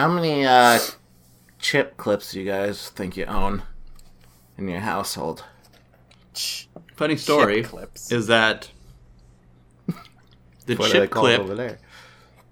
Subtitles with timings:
[0.00, 0.78] How many uh,
[1.58, 3.64] chip clips do you guys think you own
[4.56, 5.44] in your household?
[6.96, 8.10] Funny story Chip clips.
[8.10, 8.70] is that
[10.64, 11.80] the What are they chip called clip over there?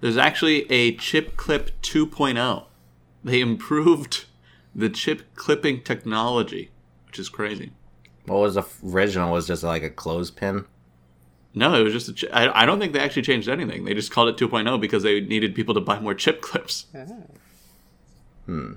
[0.02, 2.66] There's actually a chip clip 2.0.
[3.24, 4.26] They improved
[4.74, 6.70] the chip clipping technology,
[7.06, 7.72] which is crazy.
[8.26, 9.32] What was the f- original?
[9.32, 10.66] Was just like a clothespin?
[11.54, 13.84] No, it was just a chi- I, I don't think they actually changed anything.
[13.84, 16.86] They just called it 2.0 because they needed people to buy more chip clips.
[18.48, 18.72] Hmm.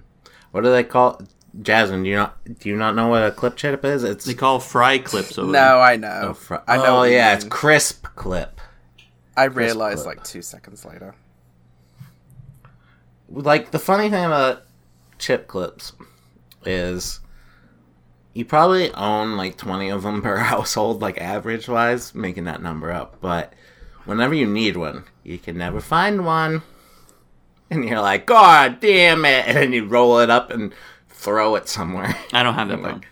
[0.51, 1.21] What do they call?
[1.61, 4.03] Jasmine, do you not do you not know what a clip chip is?
[4.03, 6.21] It's They call fry clips over No, I know.
[6.29, 6.85] oh, fr- I know.
[6.87, 8.59] oh what you yeah, it's crisp clip.
[9.37, 10.17] I realized clip.
[10.17, 11.15] like two seconds later.
[13.29, 14.63] like the funny thing about
[15.17, 15.93] chip clips
[16.65, 17.19] is
[18.33, 22.91] you probably own like 20 of them per household like average wise making that number
[22.91, 23.53] up but
[24.05, 26.61] whenever you need one you can never find one
[27.71, 30.71] and you're like god damn it and then you roll it up and
[31.09, 33.07] throw it somewhere I don't have that Like.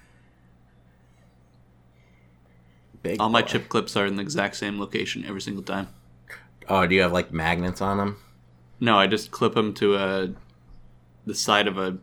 [3.02, 5.88] Big All my chip clips are in the exact same location every single time.
[6.68, 8.18] oh do you have like magnets on them
[8.80, 10.30] No, I just clip them to a
[11.26, 11.98] the side of a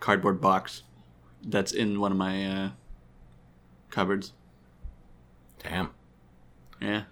[0.00, 0.82] cardboard box
[1.42, 2.70] that's in one of my uh,
[3.90, 4.32] cupboards.
[5.62, 5.90] damn
[6.80, 7.02] Yeah.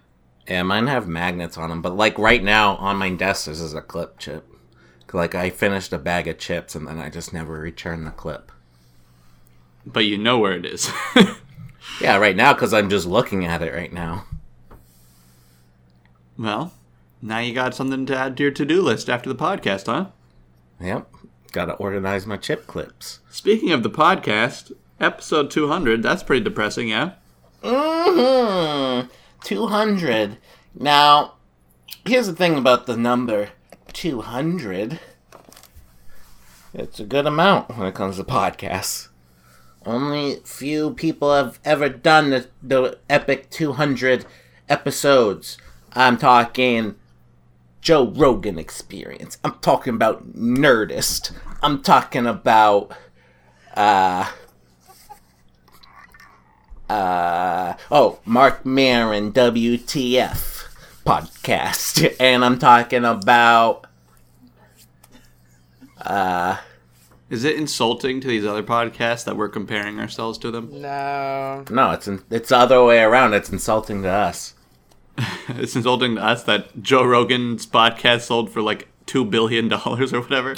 [0.48, 3.74] Yeah, mine have magnets on them, but like right now on my desk, this is
[3.74, 4.48] a clip chip.
[5.12, 8.52] Like I finished a bag of chips and then I just never returned the clip.
[9.86, 10.90] But you know where it is.
[12.00, 14.24] Yeah, right now because I'm just looking at it right now.
[16.38, 16.72] well,
[17.20, 20.06] now you got something to add to your to-do list after the podcast, huh?
[20.80, 21.10] Yep,
[21.50, 23.18] gotta organize my chip clips.
[23.30, 24.70] Speaking of the podcast,
[25.00, 27.14] episode 200, that's pretty depressing, yeah?
[27.64, 29.08] Mm-hmm.
[29.42, 30.38] Two hundred.
[30.74, 31.34] Now,
[32.06, 33.50] here's the thing about the number
[33.98, 35.00] two hundred.
[36.72, 39.08] It's a good amount when it comes to podcasts.
[39.84, 44.24] Only few people have ever done the, the epic 200
[44.68, 45.58] episodes.
[45.94, 46.94] I'm talking
[47.80, 49.36] Joe Rogan experience.
[49.42, 51.32] I'm talking about Nerdist.
[51.60, 52.92] I'm talking about
[53.74, 54.30] uh
[56.88, 60.68] uh oh Marc Maron WTF
[61.04, 63.87] podcast, and I'm talking about
[66.08, 66.56] Uh,
[67.30, 70.80] is it insulting to these other podcasts that we're comparing ourselves to them?
[70.80, 71.64] No.
[71.70, 73.34] no, it's in, it's the other way around.
[73.34, 74.54] It's insulting to us.
[75.48, 79.78] It's insulting to us that Joe Rogan's podcast sold for like $2 billion or
[80.20, 80.54] whatever.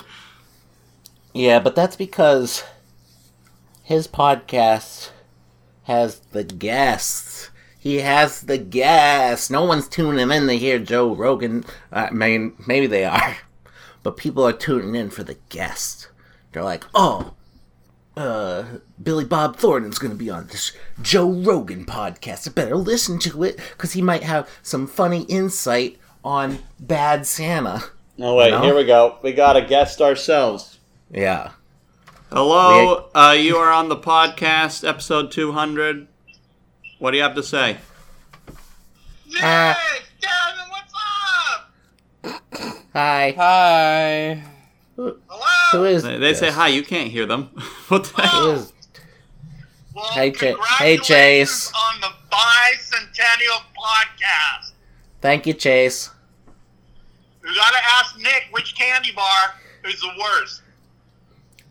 [1.33, 2.65] Yeah, but that's because
[3.83, 5.11] his podcast
[5.85, 7.51] has the guests.
[7.79, 9.49] He has the guests.
[9.49, 11.65] No one's tuning in to hear Joe Rogan.
[11.91, 13.37] Uh, I mean, maybe they are,
[14.03, 16.09] but people are tuning in for the guest.
[16.53, 17.35] They're like, oh,
[18.17, 18.65] uh,
[19.03, 22.49] Billy Bob Thornton's gonna be on this Joe Rogan podcast.
[22.49, 27.85] I better listen to it because he might have some funny insight on Bad Santa.
[28.19, 28.61] Oh, wait, No?
[28.63, 29.17] here we go.
[29.23, 30.79] We got a guest ourselves.
[31.11, 31.53] Yeah.
[32.31, 36.07] Hello, uh, you are on the podcast, episode 200.
[36.99, 37.79] What do you have to say?
[39.27, 39.75] Nick, Uh,
[40.21, 40.80] Gavin, what's
[42.91, 42.97] up?
[42.97, 43.35] Hi.
[43.37, 44.43] Hi.
[44.97, 45.17] Hello.
[45.73, 46.55] Who is They, they say this?
[46.55, 47.45] hi, you can't hear them.
[47.89, 48.31] what the heck?
[48.31, 48.73] Who is
[49.95, 51.73] Well, Hey, Cha- hey, congratulations Chase.
[51.73, 54.73] On the bicentennial podcast.
[55.21, 56.11] Thank you, Chase.
[57.45, 60.63] You gotta ask Nick which candy bar is the worst.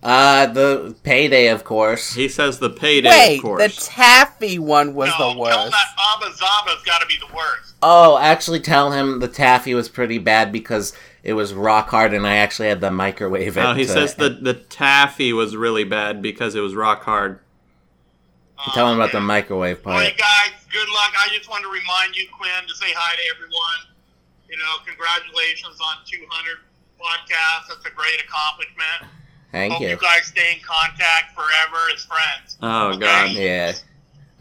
[0.02, 2.14] Uh, the payday, of course.
[2.14, 3.90] He says the payday, Wait, of the course.
[3.92, 5.72] taffy one was no, the tell worst.
[5.72, 7.74] that Abba Zaba's gotta be the worst.
[7.84, 10.94] Oh, actually, tell him the taffy was pretty bad because
[11.24, 13.66] it was rock hard, and I actually had the microwave oh, it.
[13.66, 17.40] Oh, he to- says the, the taffy was really bad because it was rock hard.
[18.74, 20.06] Tell him about the microwave Well, part.
[20.06, 21.14] you guys, good luck.
[21.18, 23.96] I just wanted to remind you, Quinn, to say hi to everyone.
[24.50, 26.58] You know, congratulations on 200
[27.00, 27.70] podcasts.
[27.70, 29.14] That's a great accomplishment.
[29.54, 29.90] Thank Hope you.
[29.90, 32.58] you guys stay in contact forever as friends.
[32.62, 33.00] Oh, Okay?
[33.00, 33.32] God.
[33.32, 33.74] Yeah.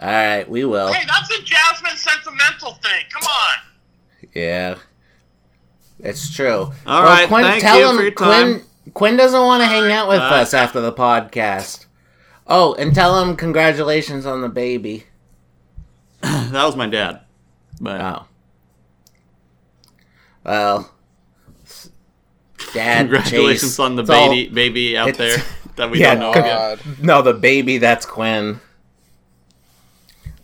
[0.00, 0.92] All right, we will.
[0.92, 3.04] Hey, that's a Jasmine sentimental thing.
[3.12, 4.28] Come on.
[4.34, 4.74] Yeah.
[6.00, 6.72] It's true.
[6.86, 8.62] All right, thank tell you him for your Quinn.
[8.94, 10.40] Quinn doesn't want to hang out with Bye.
[10.40, 11.86] us after the podcast.
[12.46, 15.04] Oh, and tell him congratulations on the baby.
[16.22, 17.20] That was my dad.
[17.80, 18.26] But Oh.
[20.44, 20.90] Well,
[22.72, 23.00] Dad.
[23.00, 25.36] congratulations on the it's all- baby baby out there
[25.76, 26.40] that we Yeah, don't know.
[26.40, 26.80] God.
[27.02, 27.78] No, the baby.
[27.78, 28.60] That's Quinn.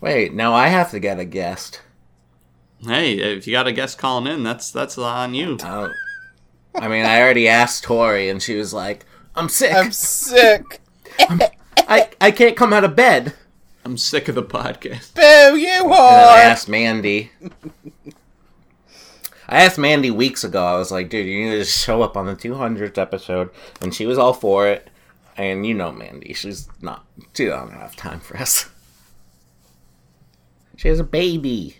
[0.01, 1.81] Wait, now I have to get a guest.
[2.87, 5.57] Hey, if you got a guest calling in, that's that's on you.
[5.63, 5.91] Oh.
[6.75, 9.73] I mean, I already asked Tori, and she was like, "I'm sick.
[9.75, 10.81] I'm sick.
[11.19, 13.35] I I can't come out of bed."
[13.85, 15.15] I'm sick of the podcast.
[15.15, 17.31] Boo, you And then I asked Mandy.
[19.47, 20.65] I asked Mandy weeks ago.
[20.65, 24.07] I was like, "Dude, you need to show up on the 200th episode," and she
[24.07, 24.89] was all for it.
[25.37, 27.05] And you know, Mandy, she's not.
[27.35, 28.69] She don't have time for us.
[30.77, 31.77] She has a baby.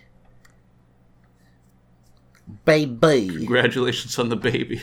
[2.65, 3.27] Baby.
[3.29, 4.81] Congratulations on the baby.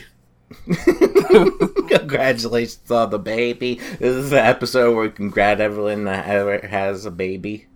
[1.89, 3.75] Congratulations on the baby.
[3.99, 7.67] This is the episode where we congrat everyone that ever has a baby.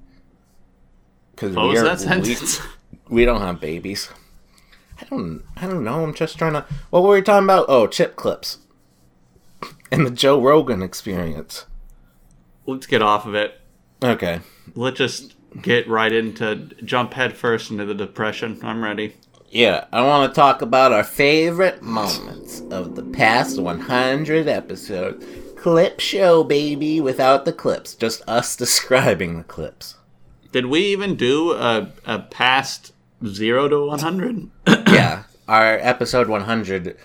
[1.32, 2.60] Because What was that sentence?
[2.60, 4.10] We, we don't have babies.
[5.00, 5.44] I don't.
[5.56, 6.04] I don't know.
[6.04, 6.66] I'm just trying to.
[6.90, 7.66] What were we talking about?
[7.68, 8.60] Oh, chip clips.
[9.92, 11.66] And the Joe Rogan experience.
[12.66, 13.62] Let's get off of it.
[14.04, 14.42] Okay.
[14.76, 18.60] Let's just get right into jump head first into the depression.
[18.64, 19.16] I'm ready.
[19.50, 25.26] Yeah, I want to talk about our favorite moments of the past 100 episodes.
[25.56, 27.96] Clip show, baby, without the clips.
[27.96, 29.96] Just us describing the clips.
[30.52, 32.94] Did we even do a, a past
[33.26, 34.50] zero to 100?
[34.88, 36.98] yeah, our episode 100,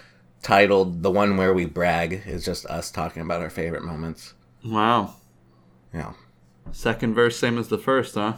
[0.42, 4.34] titled "The One Where We Brag," is just us talking about our favorite moments.
[4.64, 5.14] wow.
[5.94, 6.14] Yeah,
[6.70, 8.34] Second verse, same as the first, huh?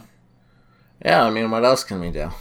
[1.03, 1.23] yeah.
[1.23, 2.31] I mean, what else can we do?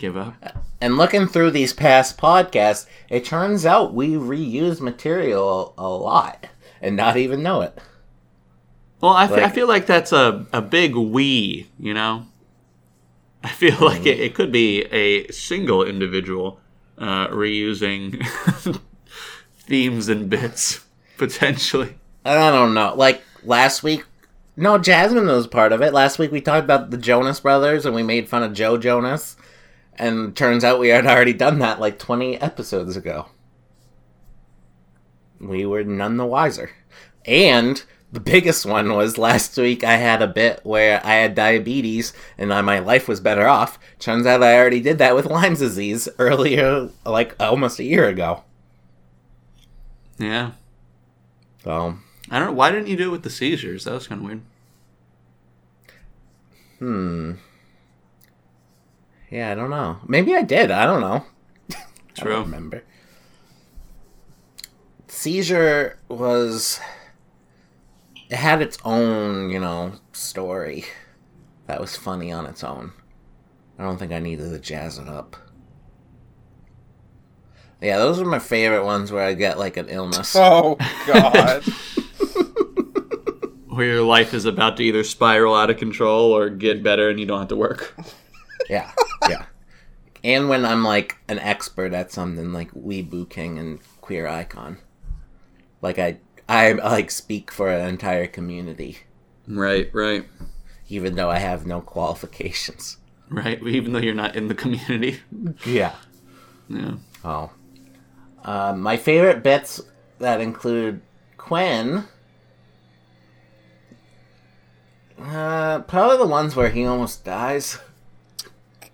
[0.00, 0.34] Give up.
[0.80, 6.46] And looking through these past podcasts, it turns out we reuse material a lot
[6.80, 7.78] and not even know it.
[9.02, 12.26] Well, I, I feel like that's a, a big we, you know?
[13.44, 16.60] I feel like it, it could be a single individual
[16.96, 18.26] uh, reusing
[19.58, 20.80] themes and bits,
[21.18, 21.96] potentially.
[22.24, 22.94] I don't know.
[22.96, 24.06] Like last week,
[24.56, 25.92] no, Jasmine was part of it.
[25.92, 29.36] Last week we talked about the Jonas Brothers and we made fun of Joe Jonas.
[30.00, 33.26] And turns out we had already done that like 20 episodes ago.
[35.38, 36.70] We were none the wiser.
[37.26, 42.14] And the biggest one was last week I had a bit where I had diabetes
[42.38, 43.78] and I- my life was better off.
[43.98, 48.44] Turns out I already did that with Lyme disease earlier, like almost a year ago.
[50.18, 50.52] Yeah.
[51.62, 51.98] So,
[52.30, 52.54] I don't know.
[52.54, 53.84] Why didn't you do it with the seizures?
[53.84, 54.40] That was kind of weird.
[56.78, 57.32] Hmm.
[59.30, 59.98] Yeah, I don't know.
[60.06, 60.70] Maybe I did.
[60.70, 61.24] I don't know.
[61.72, 61.76] I
[62.14, 62.32] True.
[62.32, 62.82] don't remember.
[65.08, 66.80] Seizure was.
[68.28, 70.84] It had its own, you know, story
[71.66, 72.92] that was funny on its own.
[73.78, 75.36] I don't think I needed to jazz it up.
[77.80, 80.36] Yeah, those are my favorite ones where I get like an illness.
[80.36, 81.62] Oh, God.
[83.68, 87.18] Where your life is about to either spiral out of control or get better and
[87.18, 87.96] you don't have to work.
[88.70, 88.92] Yeah,
[89.28, 89.44] yeah.
[90.22, 94.78] And when I'm like an expert at something like Weeboo King and Queer Icon,
[95.82, 98.98] like I, I like speak for an entire community,
[99.48, 100.26] Right, right,
[100.88, 102.98] even though I have no qualifications.
[103.28, 103.60] right.
[103.66, 105.20] Even though you're not in the community.
[105.66, 105.94] Yeah.
[106.68, 106.94] Yeah.
[107.24, 107.50] Oh.
[108.44, 109.80] Uh, my favorite bits
[110.18, 111.00] that include
[111.36, 112.04] Quinn.
[115.20, 117.78] Uh, probably the ones where he almost dies.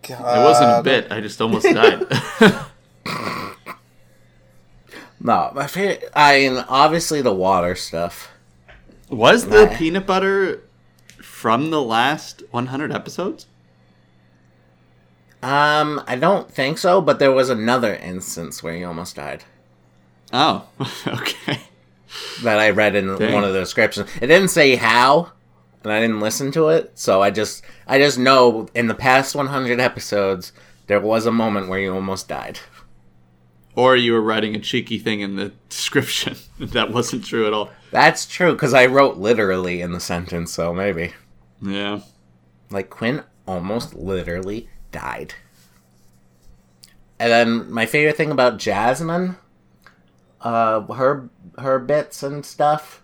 [0.07, 0.39] God.
[0.39, 1.11] It wasn't a bit.
[1.11, 2.05] I just almost died.
[5.19, 6.11] No, my favorite.
[6.15, 8.31] I mean, obviously the water stuff.
[9.09, 9.77] Was the Nah.
[9.77, 10.63] peanut butter
[11.23, 13.47] from the last 100 episodes?
[15.43, 19.45] Um, I don't think so, but there was another instance where he almost died
[20.33, 20.67] Oh,
[21.07, 21.61] okay.
[22.43, 23.33] that I read in Dang.
[23.33, 24.09] one of the descriptions.
[24.21, 25.33] It didn't say how,
[25.87, 29.37] and I didn't listen to it, so I just I just know in the past
[29.37, 30.53] 100 episodes
[30.89, 32.59] there was a moment where you almost died.
[33.77, 37.71] Or you were writing a cheeky thing in the description that wasn't true at all.
[37.93, 41.13] That's true because I wrote literally in the sentence, so maybe
[41.63, 42.01] Yeah.
[42.71, 45.35] like Quinn almost literally died.
[47.19, 49.37] And then my favorite thing about Jasmine,
[50.41, 51.29] uh, her
[51.59, 53.03] her bits and stuff.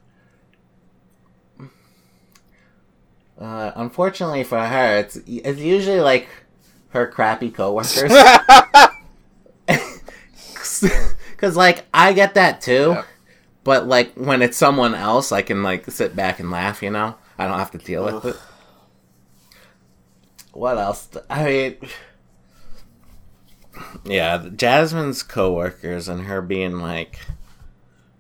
[3.39, 6.29] Uh, unfortunately for her, it's it's usually like
[6.91, 8.13] her crappy coworkers.
[11.37, 13.07] Cause like I get that too, Yep.
[13.65, 16.83] but like when it's someone else, I can like sit back and laugh.
[16.83, 18.37] You know, I don't have to deal with it.
[20.53, 21.09] What else?
[21.31, 21.77] I mean,
[24.05, 27.19] yeah, Jasmine's coworkers and her being like,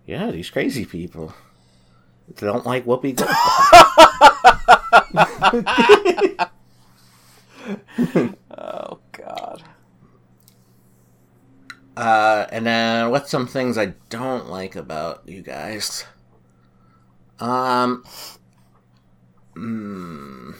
[0.07, 1.33] "Yeah, these crazy people
[2.35, 4.09] they don't like Whoopi Goldberg."
[8.59, 9.62] Oh, God.
[11.97, 16.04] Uh, and then what's some things I don't like about you guys?
[17.38, 18.04] Um,
[19.54, 20.52] hmm.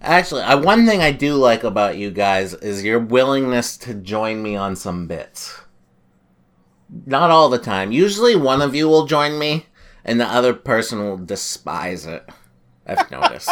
[0.00, 4.42] Actually, I, one thing I do like about you guys is your willingness to join
[4.42, 5.60] me on some bits.
[7.06, 7.92] Not all the time.
[7.92, 9.66] Usually one of you will join me,
[10.04, 12.28] and the other person will despise it.
[12.88, 13.50] I've noticed.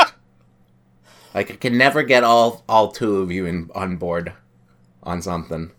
[1.34, 4.32] like, I can never get all all two of you in, on board
[5.02, 5.70] on something.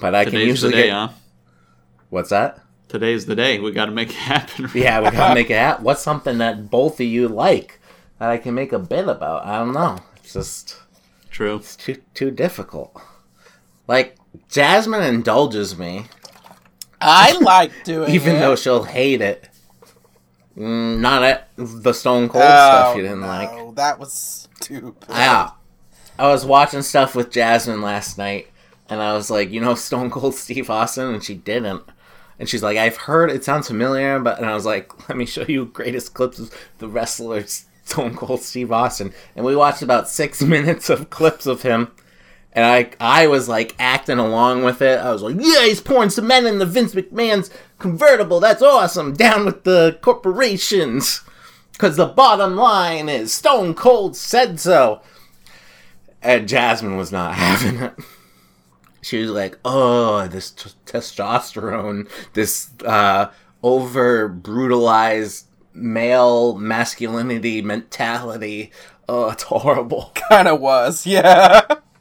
[0.00, 0.92] But I can Today's usually the day, get.
[0.92, 1.08] huh?
[2.10, 2.60] What's that?
[2.88, 3.58] Today's the day.
[3.58, 4.68] We got to make it happen.
[4.74, 5.84] Yeah, we gotta make it happen.
[5.84, 7.80] What's something that both of you like
[8.18, 9.46] that I can make a bit about?
[9.46, 9.98] I don't know.
[10.16, 10.76] It's just
[11.30, 11.56] True.
[11.56, 12.94] it's too too difficult.
[13.88, 14.16] Like
[14.48, 16.04] Jasmine indulges me,
[17.00, 18.14] I like doing it.
[18.14, 18.40] even it.
[18.40, 19.48] though she'll hate it.
[20.56, 23.74] Mm, not at the Stone Cold Oh, stuff you didn't no, like.
[23.76, 25.08] That was stupid.
[25.08, 25.50] Yeah,
[26.18, 28.48] I was watching stuff with Jasmine last night,
[28.88, 31.82] and I was like, you know, Stone Cold Steve Austin, and she didn't.
[32.38, 35.26] And she's like, I've heard it sounds familiar, but and I was like, let me
[35.26, 39.12] show you greatest clips of the wrestler Stone Cold Steve Austin.
[39.36, 41.92] And we watched about six minutes of clips of him.
[42.54, 44.98] And I I was like acting along with it.
[44.98, 48.40] I was like, yeah, he's pouring cement in the Vince McMahon's convertible.
[48.40, 49.14] That's awesome.
[49.14, 51.22] Down with the corporations.
[51.72, 55.00] Because the bottom line is Stone Cold said so.
[56.20, 57.94] And Jasmine was not having it.
[59.00, 63.32] She was like, "Oh, this t- testosterone, this uh,
[63.62, 68.70] over brutalized male masculinity mentality.
[69.08, 71.04] Oh, it's horrible." kind of was.
[71.04, 71.62] Yeah.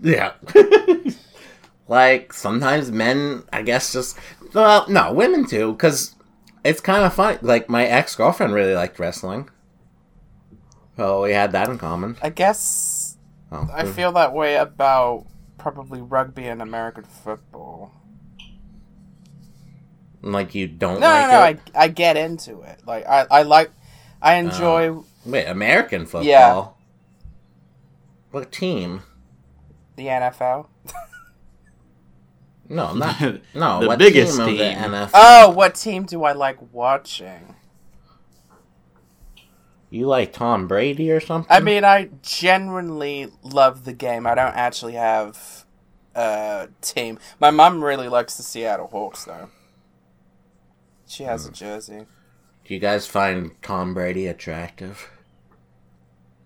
[0.00, 0.32] Yeah.
[1.88, 4.18] like sometimes men, I guess, just
[4.54, 6.14] well, no, women too, because
[6.64, 7.38] it's kind of funny.
[7.42, 9.48] Like my ex girlfriend really liked wrestling.
[10.96, 12.16] Well, we had that in common.
[12.22, 13.06] I guess
[13.52, 15.26] Oh, I feel that way about
[15.58, 17.92] probably rugby and American football.
[20.22, 21.44] like you don't No, like no, no.
[21.44, 21.60] it.
[21.74, 22.80] I, I get into it.
[22.86, 23.70] Like I, I like,
[24.20, 24.38] I oh.
[24.40, 26.24] enjoy Wait, American football.
[26.24, 26.66] Yeah.
[28.32, 29.02] What team?
[29.96, 30.66] The NFL.
[32.68, 33.20] No, not
[33.54, 33.80] no.
[33.80, 34.58] The what biggest team, of the.
[34.58, 35.10] NFL?
[35.14, 37.56] Oh, what team do I like watching?
[39.88, 41.50] You like Tom Brady or something?
[41.50, 44.26] I mean, I genuinely love the game.
[44.26, 45.64] I don't actually have
[46.14, 47.18] a team.
[47.38, 49.48] My mom really likes the Seattle Hawks, though.
[51.06, 51.54] She has a hmm.
[51.54, 52.06] jersey.
[52.64, 55.08] do you guys find Tom Brady attractive?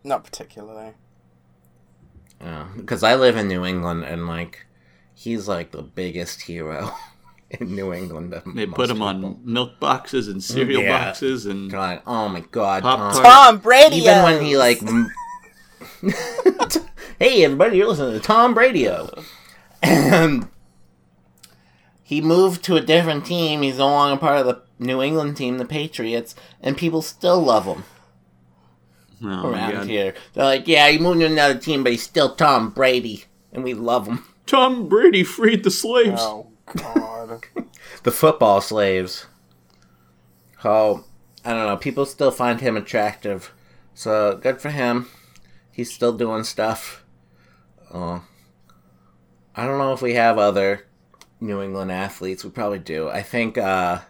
[0.05, 0.93] Not particularly.
[2.77, 4.67] Because I live in New England and like
[5.15, 6.91] he's like the biggest hero
[7.51, 8.33] in New England.
[8.35, 9.09] of They put him people.
[9.09, 11.05] on milk boxes and cereal Yeah.
[11.07, 13.15] boxes and They're like, oh my god, Pop-Tart.
[13.15, 13.25] Tom.
[13.25, 13.97] Tom Brady.
[13.97, 14.81] Even when he like,
[17.19, 18.89] hey everybody, you're listening to Tom Brady.
[19.83, 20.49] And
[22.03, 23.63] he moved to a different team.
[23.63, 27.67] He's no longer part of the New England team, the Patriots, and people still love
[27.67, 27.85] him
[29.23, 29.87] oh around God.
[29.87, 30.15] here.
[30.35, 33.75] They're like, yeah, he moved to another team, but he's still Tom Brady, and we
[33.75, 34.25] love him.
[34.47, 36.21] Tom Brady freed the slaves.
[36.23, 37.45] Oh God.
[38.03, 39.27] The football slaves.
[40.65, 41.05] Oh,
[41.45, 41.77] I don't know.
[41.77, 43.53] People still find him attractive,
[43.95, 45.09] so good for him.
[45.71, 47.05] He's still doing stuff.
[47.93, 48.25] Oh,
[49.55, 50.87] I don't know if we have other
[51.41, 52.45] New England athletes.
[52.45, 53.09] We probably do.
[53.09, 54.01] I think uh,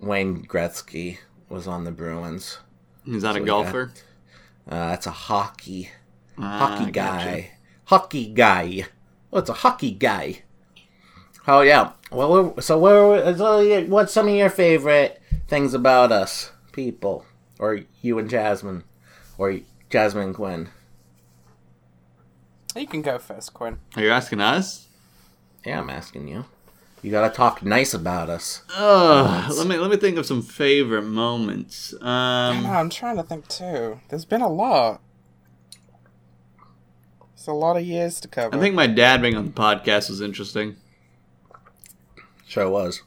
[0.00, 1.18] Wayne Gretzky
[1.48, 2.58] was on the Bruins.
[3.04, 3.92] He's not So a we golfer.
[4.68, 5.90] Uh, that's a hockey
[6.38, 7.24] Ah, hockey I gotcha.
[7.26, 7.50] guy.
[7.84, 8.86] Hockey guy.
[9.32, 10.42] Oh, it's a hockey guy.
[11.46, 11.92] Oh yeah.
[12.10, 13.36] Well, so where?
[13.36, 17.26] So what's some of your favorite things about us, people,
[17.58, 18.84] or you and Jasmine,
[19.36, 19.58] or
[19.90, 20.68] Jasmine and Gwen?
[22.76, 23.78] you can go first, Quinn.
[23.96, 24.88] Are you asking us?
[25.64, 26.44] Yeah, I'm asking you.
[27.04, 28.62] You gotta talk nice about us.
[28.74, 31.92] Uh, let me let me think of some favorite moments.
[32.00, 34.00] I don't know, Um, I'm trying to think too.
[34.08, 35.02] There's been a lot.
[37.34, 38.56] It's a lot of years to cover.
[38.56, 40.76] I think my dad being on the podcast was interesting.
[42.46, 43.02] Sure was.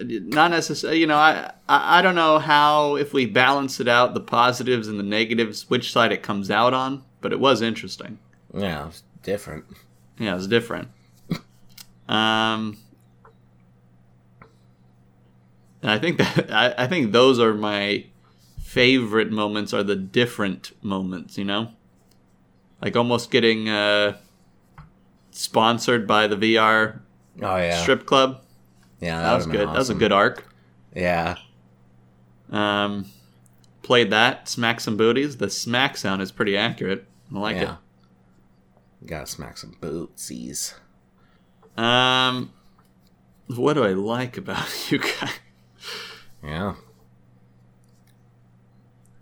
[0.00, 1.18] Not necessarily, you know.
[1.18, 5.04] I, I I don't know how if we balance it out, the positives and the
[5.04, 7.04] negatives, which side it comes out on.
[7.20, 8.18] But it was interesting.
[8.52, 9.66] Yeah, it was different.
[10.18, 10.88] Yeah, it was different.
[12.08, 12.76] Um,
[15.82, 18.06] and I think that I, I think those are my
[18.60, 19.72] favorite moments.
[19.72, 21.70] Are the different moments, you know,
[22.82, 24.16] like almost getting uh,
[25.30, 27.00] sponsored by the VR
[27.42, 27.82] Oh yeah.
[27.82, 28.42] strip club.
[29.00, 29.52] Yeah, That was good.
[29.58, 30.46] been That was a good arc.
[30.94, 31.36] Yeah.
[32.50, 33.06] Um,
[33.82, 35.36] played that, smack some booties.
[35.36, 37.06] The smack sound is pretty accurate.
[37.34, 37.76] I like yeah.
[39.02, 39.06] it.
[39.06, 40.74] Gotta smack some bootsies.
[41.76, 42.52] Um,
[43.48, 45.30] what do I like about you guys?
[46.42, 46.74] Yeah.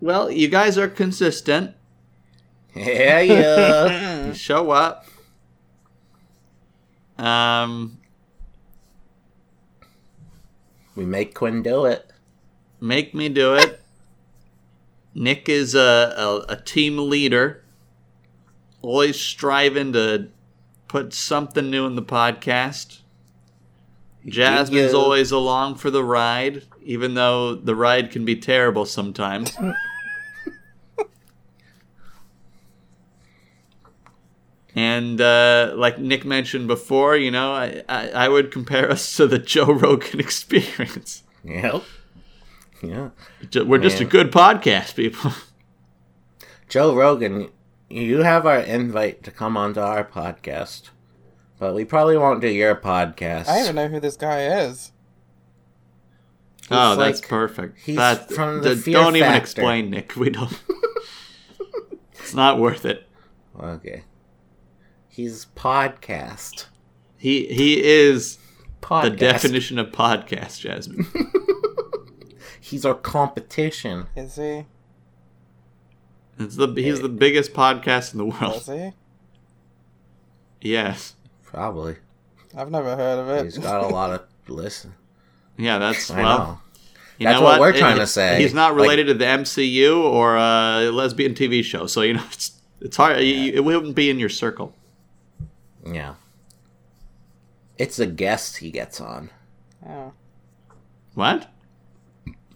[0.00, 1.74] Well, you guys are consistent.
[2.74, 4.26] Yeah, yeah.
[4.26, 5.06] You show up.
[7.18, 7.98] Um,
[10.96, 12.10] we make Quinn do it.
[12.80, 13.80] make me do it.
[15.14, 16.14] Nick is a,
[16.48, 17.62] a, a team leader,
[18.82, 20.28] always striving to
[20.94, 23.00] put something new in the podcast.
[24.24, 24.96] Jasmine's Yeah.
[24.98, 29.56] always along for the ride, even though the ride can be terrible sometimes.
[34.76, 39.26] and uh, like Nick mentioned before, you know, I, I, I would compare us to
[39.26, 41.24] the Joe Rogan experience.
[41.42, 41.82] Yep.
[42.82, 43.08] Yeah.
[43.64, 45.32] We're just a good podcast, people.
[46.68, 47.48] Joe Rogan,
[48.02, 50.90] you have our invite to come onto our podcast,
[51.58, 53.48] but we probably won't do your podcast.
[53.48, 54.92] I don't even know who this guy is.
[56.70, 57.78] oh, that's like- perfect.
[57.80, 60.16] he's That- from the d- Fear don't even explain, Nick.
[60.16, 60.58] We don't.
[62.12, 63.06] it's not worth it.
[63.60, 64.04] Okay.
[65.08, 66.66] He's podcast.
[67.16, 68.38] He he is
[68.80, 69.02] Podcast.
[69.02, 71.06] the definition of podcast, Jasmine.
[72.60, 74.06] He's our competition.
[74.16, 74.66] Is he?
[76.38, 78.80] It's the he's the biggest podcast in the Was world.
[78.80, 78.92] he?
[80.60, 81.14] Yes.
[81.44, 81.96] Probably.
[82.56, 83.44] I've never heard of it.
[83.44, 84.94] He's got a lot of listen.
[85.58, 86.38] Yeah, that's I well.
[86.38, 86.58] know.
[87.18, 88.40] You That's know what what, we're trying to say.
[88.42, 92.24] He's not Like- related to the MCU or a lesbian TV show, so you know
[92.32, 93.20] it's it's hard.
[93.20, 94.74] you- you- it wouldn't be in your circle.
[95.86, 96.14] Yeah.
[97.78, 99.30] It's a guest he gets on.
[99.86, 100.12] Oh.
[101.14, 101.48] What?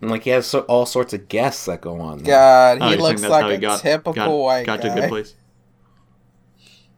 [0.00, 2.18] And, like he has so, all sorts of guests that go on.
[2.22, 2.26] There.
[2.34, 4.88] God, Oh, he you think looks like how a got typical got, white got guy.
[4.88, 5.34] to a good place?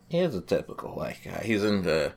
[0.08, 1.42] He is a typical white guy.
[1.44, 2.12] He's into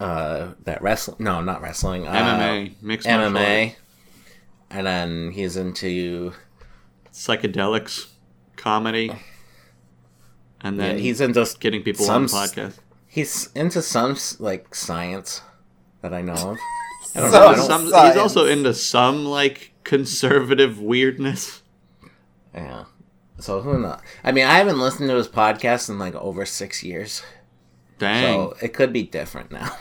[0.00, 1.16] uh that wrestling.
[1.20, 2.06] No, not wrestling.
[2.08, 3.66] Uh, MMA, mixed MMA.
[3.68, 3.76] arts,
[4.70, 6.32] And then he's into
[7.12, 8.08] psychedelics,
[8.56, 9.12] comedy,
[10.60, 12.78] and yeah, then he's into getting people some on the podcast.
[13.06, 15.42] He's into some like science
[16.00, 16.58] that I know of.
[17.14, 17.38] I don't know.
[17.38, 21.62] I Some, he's also into some like conservative weirdness.
[22.54, 22.84] yeah.
[23.38, 23.98] So who knows?
[24.22, 27.22] I mean, I haven't listened to his podcast in like over six years,
[27.98, 29.76] Dang, so it could be different now.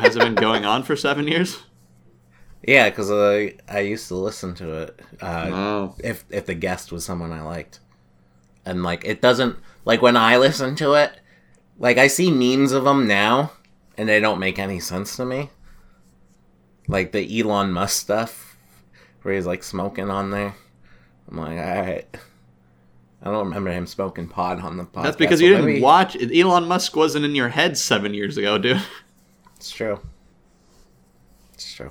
[0.00, 1.62] has it been going on for seven years?
[2.66, 5.00] yeah, because uh, I used to listen to it.
[5.20, 7.80] Uh, Oh, if if the guest was someone I liked.
[8.64, 11.20] And like it doesn't like when I listen to it,
[11.78, 13.52] like I see memes of them now
[13.96, 15.50] and they don't make any sense to me.
[16.88, 18.56] Like the Elon Musk stuff
[19.22, 20.54] where he's like smoking on there.
[21.30, 22.06] I'm like, all right.
[23.20, 25.02] I don't remember him smoking pot on the podcast.
[25.02, 26.16] that's because so you didn't maybe- watch.
[26.20, 28.80] Elon Musk wasn't in your head seven years ago, dude.
[29.56, 29.98] It's true.
[31.54, 31.90] It's true.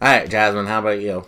[0.00, 1.26] All right, Jasmine, how about you?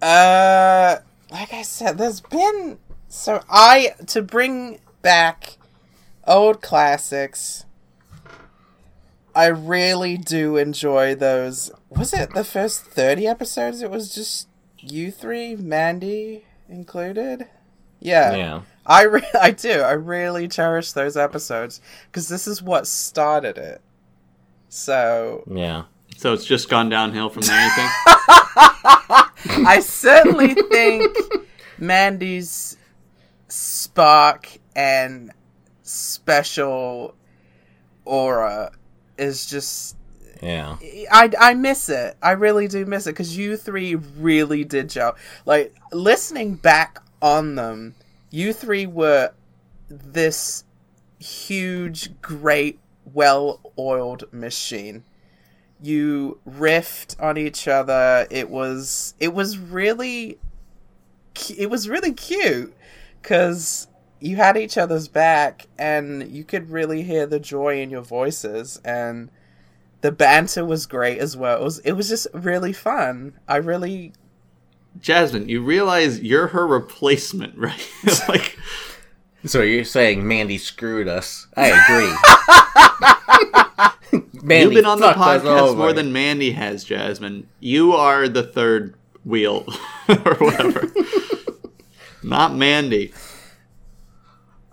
[0.00, 0.96] Uh,
[1.30, 5.58] like I said, there's been so I to bring back
[6.26, 7.64] old classics.
[9.34, 11.70] I really do enjoy those.
[11.88, 13.82] Was it the first thirty episodes?
[13.82, 17.46] It was just you three, Mandy included.
[18.00, 18.60] Yeah, Yeah.
[18.86, 19.80] I re- I do.
[19.80, 23.80] I really cherish those episodes because this is what started it.
[24.68, 25.84] So Yeah.
[26.16, 27.64] So it's just gone downhill from there.
[27.64, 27.90] You think?
[29.66, 31.16] I certainly think
[31.78, 32.76] Mandy's
[33.48, 35.32] spark and
[35.82, 37.14] special
[38.04, 38.72] aura
[39.20, 39.96] is just
[40.42, 40.76] Yeah.
[41.10, 42.16] I, I miss it.
[42.22, 45.16] I really do miss it because you three really did gel.
[45.44, 47.94] Like listening back on them,
[48.30, 49.32] you three were
[49.88, 50.64] this
[51.18, 52.78] huge, great,
[53.12, 55.04] well-oiled machine.
[55.82, 58.26] You riffed on each other.
[58.30, 60.38] It was it was really
[61.56, 62.74] it was really cute
[63.20, 63.88] because
[64.20, 68.80] you had each other's back and you could really hear the joy in your voices
[68.84, 69.30] and
[70.02, 71.60] the banter was great as well.
[71.60, 73.34] It was it was just really fun.
[73.48, 74.12] I really
[75.00, 77.90] Jasmine, you realize you're her replacement, right?
[78.28, 78.58] like,
[79.44, 81.46] So you're saying Mandy screwed us?
[81.56, 82.12] I agree.
[84.42, 87.46] Mandy you've been on the podcast more than Mandy has, Jasmine.
[87.60, 89.66] You are the third wheel,
[90.08, 90.90] or whatever.
[92.22, 93.12] Not Mandy.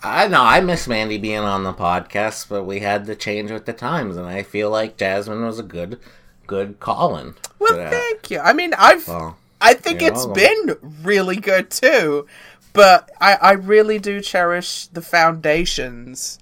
[0.03, 0.43] I know.
[0.43, 4.15] I miss Mandy being on the podcast, but we had to change with the times,
[4.15, 5.99] and I feel like Jasmine was a good,
[6.45, 7.35] good call-in.
[7.59, 8.39] well, thank you.
[8.39, 10.33] I mean, I've Well, I think it's welcome.
[10.33, 12.27] been really good too,
[12.73, 16.37] but I, I really do cherish the foundations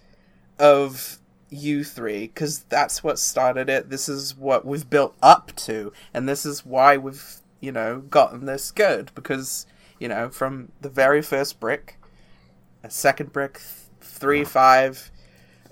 [0.59, 3.89] of you three because that's what started it.
[3.89, 8.45] This is what we've built up to, and this is why we've you know gotten
[8.45, 9.65] this good because
[9.97, 11.94] you know from the very first brick,
[12.86, 13.65] a second brick, th-
[14.00, 15.12] three, five,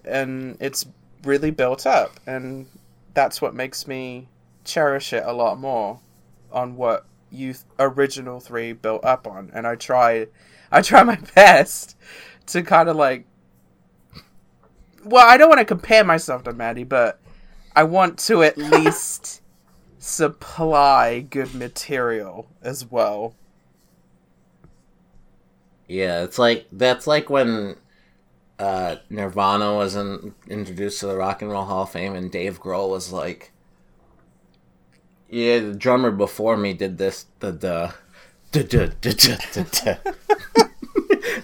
[0.04, 0.86] and it's
[1.24, 2.68] really built up, and
[3.14, 4.28] that's what makes me
[4.66, 6.00] cherish it a lot more
[6.52, 10.28] on what you th- original three built up on, and I try,
[10.72, 11.96] I try my best
[12.48, 13.26] to kind of like.
[15.06, 17.20] Well, I don't want to compare myself to Mandy, but
[17.76, 19.42] I want to at least
[20.00, 23.36] supply good material as well.
[25.94, 27.76] Yeah, it's like that's like when
[28.58, 32.60] uh, Nirvana was in, introduced to the Rock and Roll Hall of Fame, and Dave
[32.60, 33.52] Grohl was like,
[35.30, 37.94] "Yeah, the drummer before me did this, the the."
[38.52, 39.98] duh, duh, duh, duh, duh, duh."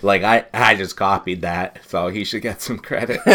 [0.02, 3.22] like I, I just copied that, so he should get some credit.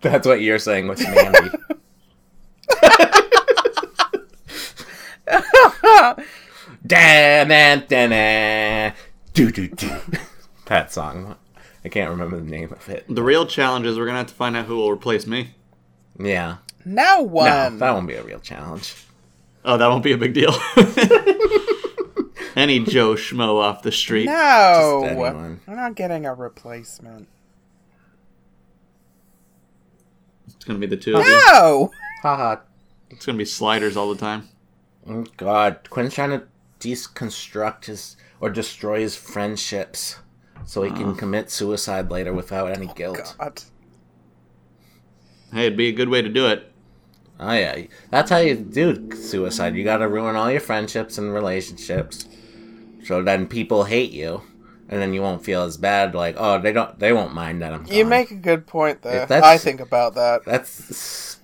[0.00, 1.50] That's what you're saying with Mandy.
[6.86, 8.92] Dan dan dan
[9.34, 9.90] do do do.
[10.66, 11.36] That song.
[11.84, 13.04] I can't remember the name of it.
[13.08, 15.54] The real challenge is we're gonna have to find out who will replace me.
[16.18, 16.58] Yeah.
[16.84, 17.78] Now No, one.
[17.78, 18.94] that won't be a real challenge.
[19.64, 20.50] Oh, that won't be a big deal.
[22.54, 24.26] Any Joe Schmo off the street.
[24.26, 25.60] no, Just anyone.
[25.66, 27.28] I'm not getting a replacement.
[30.46, 31.40] It's gonna be the two of you.
[31.52, 31.90] No.
[32.22, 32.56] Haha.
[33.10, 34.48] It's gonna be sliders all the time.
[35.08, 36.42] Oh God, Quinn's trying to
[36.82, 40.16] deconstruct his or destroy his friendships
[40.64, 43.36] so he can commit suicide later without any oh, guilt.
[43.38, 43.62] God.
[45.52, 46.72] Hey, it'd be a good way to do it.
[47.38, 49.74] Oh yeah, that's how you do suicide.
[49.74, 52.26] You gotta ruin all your friendships and relationships,
[53.04, 54.42] so then people hate you,
[54.88, 56.14] and then you won't feel as bad.
[56.14, 57.86] Like, oh, they don't, they won't mind that I'm.
[57.86, 59.26] You make a good point there.
[59.26, 60.44] That's- I think about that.
[60.44, 61.40] that's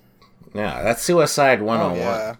[0.53, 2.35] yeah, that's suicide oh, one Oh on yeah.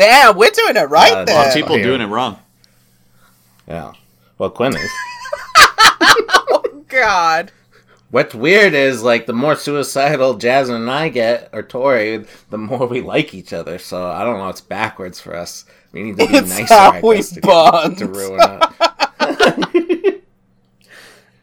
[0.00, 0.08] One.
[0.08, 1.36] Damn, we're doing it right Uh, there.
[1.36, 1.84] Well, people here.
[1.84, 2.38] doing it wrong.
[3.68, 3.92] Yeah.
[4.38, 4.90] Well, Quinn is.
[6.52, 7.52] Oh, God.
[8.10, 12.86] What's weird is like the more suicidal Jasmine and I get, or Tori, the more
[12.88, 13.78] we like each other.
[13.78, 14.48] So I don't know.
[14.48, 15.64] It's backwards for us.
[15.92, 16.74] We need to be It's nicer.
[16.74, 17.98] how I we guess, to, bond.
[17.98, 20.24] to ruin it.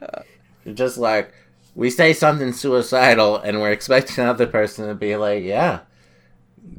[0.65, 1.34] You're just like
[1.76, 5.80] we say something suicidal, and we're expecting another person to be like, "Yeah,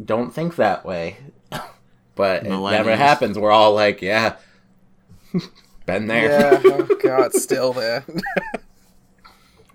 [0.05, 1.17] don't think that way,"
[2.19, 3.39] but it never happens.
[3.39, 4.37] We're all like, "Yeah,
[5.87, 6.61] been there." Yeah.
[6.65, 8.05] Oh God, still there.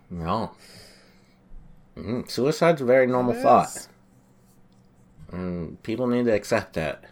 [0.10, 0.52] No.
[1.98, 3.68] Mm, suicide's a very normal It thought.
[3.68, 3.88] is.
[5.32, 7.06] And people need to accept that.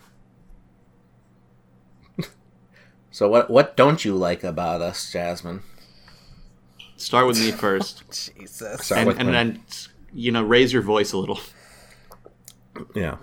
[3.12, 5.64] so what what don't you like about us, Jasmine?
[6.98, 8.04] Start with me first,
[8.36, 8.86] Jesus.
[8.86, 9.00] Sorry.
[9.00, 9.34] and, with and me.
[9.34, 9.64] then
[10.14, 11.40] you know raise your voice a little.
[12.94, 13.16] Yeah.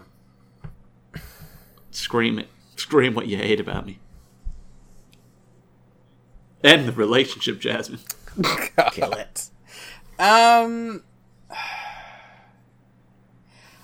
[1.98, 2.48] Scream it.
[2.76, 3.98] Scream what you hate about me.
[6.62, 7.98] End the relationship, Jasmine.
[8.92, 9.50] Kill it.
[10.16, 11.02] Um,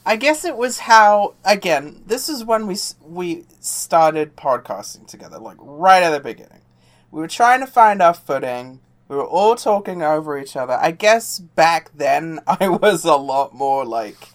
[0.07, 1.35] I guess it was how.
[1.45, 6.61] Again, this is when we we started podcasting together, like right at the beginning.
[7.11, 8.79] We were trying to find our footing.
[9.09, 10.75] We were all talking over each other.
[10.75, 14.29] I guess back then I was a lot more like,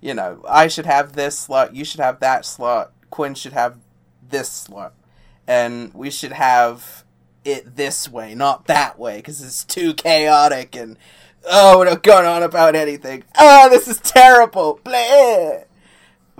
[0.00, 3.78] you know, I should have this slot, you should have that slot, Quinn should have
[4.28, 4.94] this slot,
[5.46, 7.04] and we should have
[7.44, 10.96] it this way, not that way, because it's too chaotic and
[11.50, 13.24] oh, we're not going on about anything.
[13.38, 14.78] Oh, this is terrible.
[14.84, 15.60] Blah.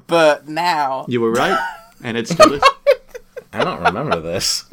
[0.07, 1.59] But now, You were right,
[2.05, 2.63] and it's still is.
[3.53, 4.65] I don't remember this.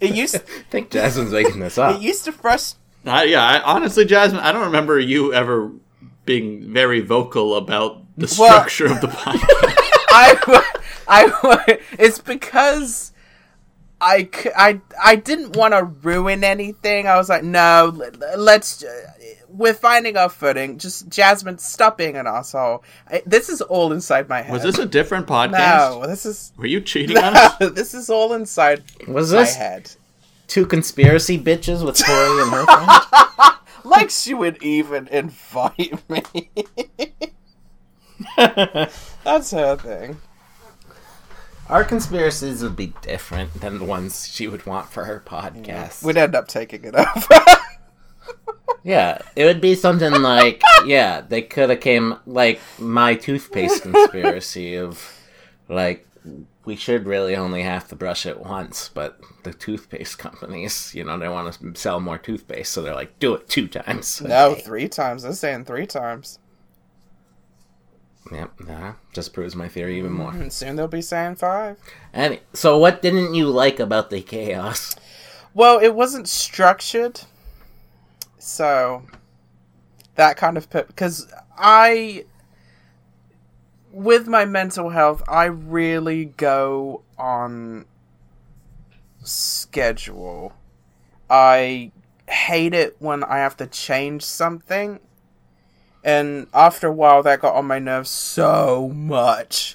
[0.00, 0.38] it used I
[0.70, 1.96] think Jasmine's making this up.
[1.96, 2.80] it used to frustrate.
[3.06, 5.70] Uh, yeah, I, honestly, Jasmine, I don't remember you ever
[6.24, 9.82] being very vocal about the Well- structure of the podcast.
[10.08, 10.62] I,
[11.08, 13.12] I, it's because
[14.00, 17.06] I, I, I didn't want to ruin anything.
[17.06, 18.84] I was like, no, let- let's.
[19.48, 20.76] We're finding our footing.
[20.78, 22.84] Just Jasmine, stop being an asshole.
[23.10, 24.52] I, this is all inside my head.
[24.52, 26.00] Was this a different podcast?
[26.00, 26.52] No, this is.
[26.58, 27.54] Were you cheating on us?
[27.74, 29.90] this is all inside Was my this head.
[30.46, 33.52] two conspiracy bitches with Tori and her friend?
[33.86, 36.50] Like she would even invite me.
[38.36, 40.18] That's her thing.
[41.68, 46.02] Our conspiracies would be different than the ones she would want for her podcast.
[46.04, 47.40] We'd end up taking it over.
[48.86, 54.76] Yeah, it would be something like, yeah, they could have came like my toothpaste conspiracy
[54.76, 55.12] of
[55.68, 56.06] like
[56.64, 61.18] we should really only have to brush it once, but the toothpaste companies, you know,
[61.18, 64.20] they want to sell more toothpaste, so they're like, do it two times.
[64.20, 64.60] No, day.
[64.64, 65.24] three times.
[65.24, 66.38] I'm saying three times.
[68.32, 70.32] Yep, nah, just proves my theory even more.
[70.32, 71.78] And soon they'll be saying five.
[72.12, 74.96] And so what didn't you like about the chaos?
[75.54, 77.20] Well, it wasn't structured.
[78.38, 79.04] So
[80.16, 82.24] that kind of put because I
[83.90, 87.86] with my mental health, I really go on
[89.22, 90.52] schedule.
[91.30, 91.92] I
[92.28, 95.00] hate it when I have to change something.
[96.06, 99.74] And after a while that got on my nerves so much.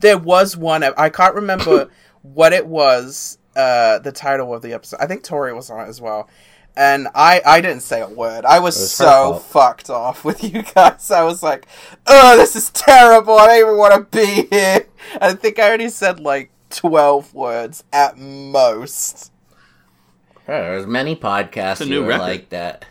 [0.00, 1.88] there was one i can't remember
[2.22, 4.98] what it was uh the title of the episode.
[5.00, 6.28] I think Tori was on it as well.
[6.74, 8.46] And I, I didn't say a word.
[8.46, 11.10] I was, was so fucked off with you guys.
[11.10, 11.66] I was like,
[12.06, 13.34] oh, this is terrible.
[13.38, 14.86] I don't even want to be here.
[15.20, 19.32] I think I already said like 12 words at most.
[20.46, 22.20] There's many podcasts It's a new record.
[22.22, 22.86] like that.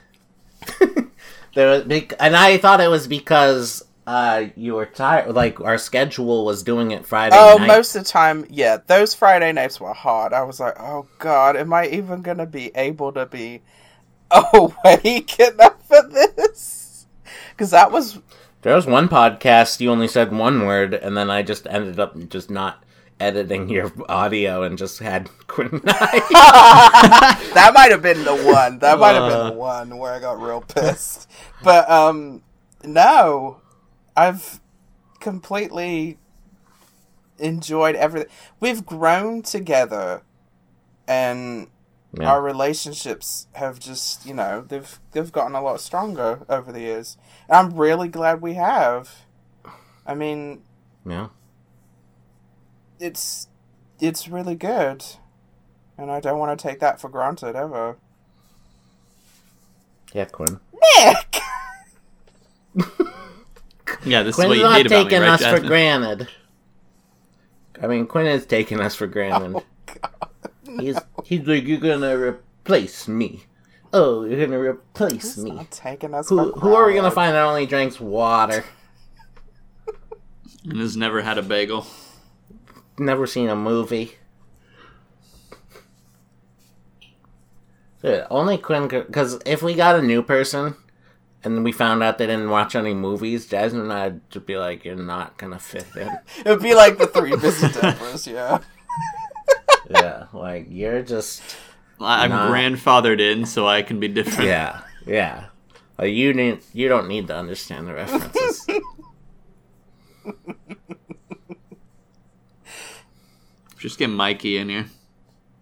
[1.53, 1.83] there
[2.19, 5.33] and I thought it was because uh, you were tired.
[5.35, 7.67] Like our schedule was doing it Friday Oh, night.
[7.67, 8.77] most of the time, yeah.
[8.87, 10.33] Those Friday nights were hard.
[10.33, 13.61] I was like, oh god, am I even gonna be able to be
[14.31, 17.05] awake enough for this?
[17.51, 18.19] Because that was
[18.63, 22.17] There was one podcast you only said one word, and then I just ended up
[22.29, 22.83] just not
[23.21, 27.39] editing your audio and just had Quinn and I.
[27.53, 28.79] that might have been the one.
[28.79, 29.49] That might have been Uh.
[29.51, 31.29] the one where I got real pissed.
[31.63, 32.43] But um,
[32.83, 33.61] no,
[34.17, 34.59] I've
[35.19, 36.17] completely
[37.37, 38.29] enjoyed everything.
[38.59, 40.23] We've grown together,
[41.07, 41.67] and
[42.13, 42.29] Yeah.
[42.29, 47.15] our relationships have just you know they've they've gotten a lot stronger over the years
[47.47, 49.23] and i'm really glad we have
[50.05, 50.61] i mean
[51.05, 51.27] yeah.
[53.01, 53.47] It's
[53.99, 55.03] it's really good
[55.97, 57.97] and i don't want to take that for granted ever
[60.13, 60.59] Yeah, Quinn.
[60.73, 61.37] nick
[64.05, 66.27] Yeah, this is what you not hate about me, taking right, us for granted.
[67.83, 69.55] I mean, Quinn is taking us for granted.
[69.57, 70.29] oh god
[70.79, 73.43] He's he's like, you're gonna replace me.
[73.93, 75.51] Oh, you're gonna replace He's me.
[75.51, 78.63] not taking us Who for who are we gonna find that only drinks water?
[80.63, 81.87] And has never had a bagel.
[82.97, 84.15] Never seen a movie.
[88.03, 90.75] Yeah, only Quinn, because if we got a new person
[91.43, 94.83] and we found out they didn't watch any movies, Jasmine and I'd just be like,
[94.85, 96.07] "You're not gonna fit in."
[96.45, 98.57] it would be like the three busy Debras, yeah
[99.89, 101.43] yeah, like you're just
[101.99, 102.49] I- I'm Nah.
[102.51, 104.49] grandfathered in, so I can be different.
[104.49, 105.45] yeah, yeah.
[105.99, 108.65] Like you need, you don't need to understand the references.
[113.81, 114.85] Just get Mikey in here.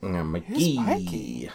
[0.03, 0.75] Yeah, Who's McGee.
[0.85, 1.49] Mikey?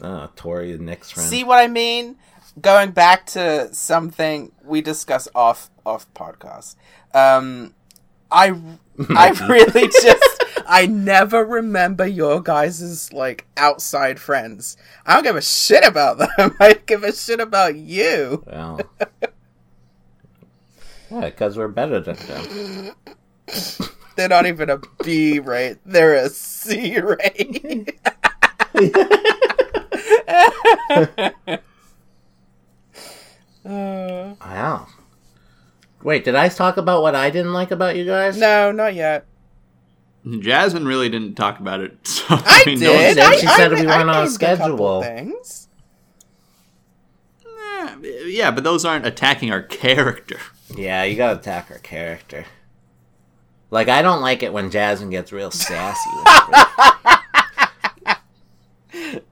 [0.00, 1.28] Oh, Tori, and Nick's friend.
[1.28, 2.16] see what i mean
[2.60, 6.74] going back to something we discussed off off podcast
[7.14, 7.72] um
[8.32, 8.48] i
[9.10, 14.76] I really just I never remember your guys' like outside friends.
[15.06, 16.54] I don't give a shit about them.
[16.60, 18.44] I give a shit about you.
[18.46, 18.80] Well,
[21.10, 22.92] yeah, because we're better than them.
[24.16, 25.78] They're not even a B rate.
[25.84, 27.98] They're a C rate.
[33.64, 34.86] Uh, Wow.
[36.02, 38.36] Wait, did I talk about what I didn't like about you guys?
[38.36, 39.26] no, not yet.
[40.40, 41.96] Jasmine really didn't talk about it.
[42.06, 42.86] So, I, mean, did.
[42.86, 43.18] no one- did.
[43.18, 45.02] I, She I, said we weren't on a couple schedule.
[45.02, 45.68] Things.
[47.44, 47.96] Eh,
[48.26, 50.38] yeah, but those aren't attacking our character.
[50.76, 52.46] Yeah, you gotta attack our character.
[53.72, 56.10] Like, I don't like it when Jasmine gets real sassy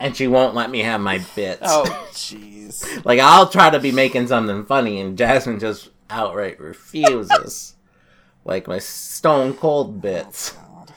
[0.00, 1.60] and she won't let me have my bits.
[1.62, 3.04] Oh, jeez.
[3.04, 7.76] Like, I'll try to be making something funny, and Jasmine just outright refuses.
[8.46, 10.52] like my stone cold oh, bits.
[10.52, 10.94] God.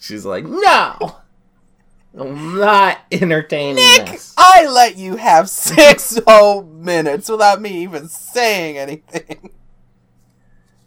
[0.00, 1.16] She's like, no!
[2.16, 4.34] I'm not entertaining Nick, this.
[4.38, 9.50] I let you have six whole minutes without me even saying anything.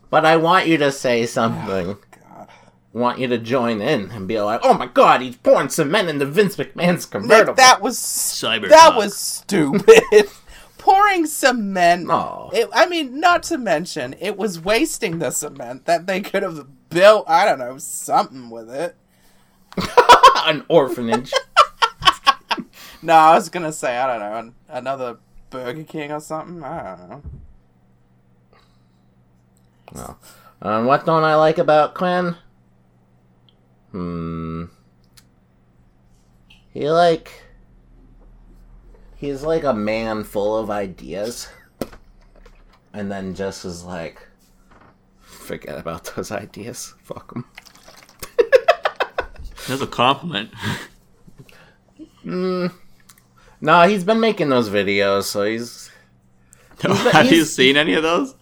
[0.10, 1.98] But I want you to say oh, something.
[2.26, 2.48] God.
[2.94, 6.26] want you to join in and be like, "Oh my God, he's pouring cement into
[6.26, 8.70] Vince McMahon's convertible." Nick, that was Cyberpunk.
[8.70, 10.30] that was stupid.
[10.78, 12.08] Pouring cement.
[12.10, 16.44] oh, It, I mean, not to mention, it was wasting the cement that they could
[16.44, 17.26] have built.
[17.28, 18.96] I don't know something with it.
[20.46, 21.34] an orphanage.
[23.02, 25.18] No, I was gonna say I don't know an, another
[25.50, 26.64] Burger King or something.
[26.64, 27.22] I don't know.
[29.98, 30.18] No.
[30.62, 32.36] Um, what don't I like about Quinn?
[33.92, 34.66] Hmm.
[36.72, 37.32] He like.
[39.16, 41.50] He's like a man full of ideas.
[42.94, 44.26] And then just is like.
[45.22, 46.94] Forget about those ideas.
[47.04, 47.46] Fuck them.
[49.68, 50.52] That's a compliment.
[52.24, 55.90] No, he's been making those videos, so he's.
[56.82, 58.36] Have you seen any of those?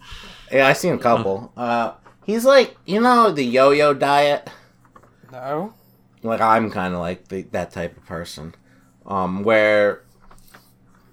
[0.52, 1.52] Yeah, I've seen a couple.
[1.56, 4.48] Uh, he's like, you know, the yo yo diet?
[5.32, 5.74] No.
[6.22, 8.54] like I'm kind of like the, that type of person,
[9.06, 10.02] um, where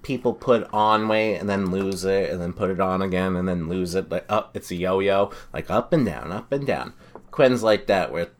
[0.02, 3.48] people put on weight and then lose it and then put it on again and
[3.48, 4.10] then lose it.
[4.10, 6.92] Like up, it's a yo-yo, like up and down, up and down.
[7.30, 8.30] Quinn's like that with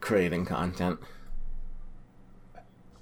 [0.00, 0.98] creating content.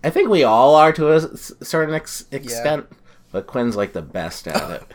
[0.02, 2.86] I think we all are to a s- certain ex- extent,
[3.32, 4.94] but Quinn's like the best at it.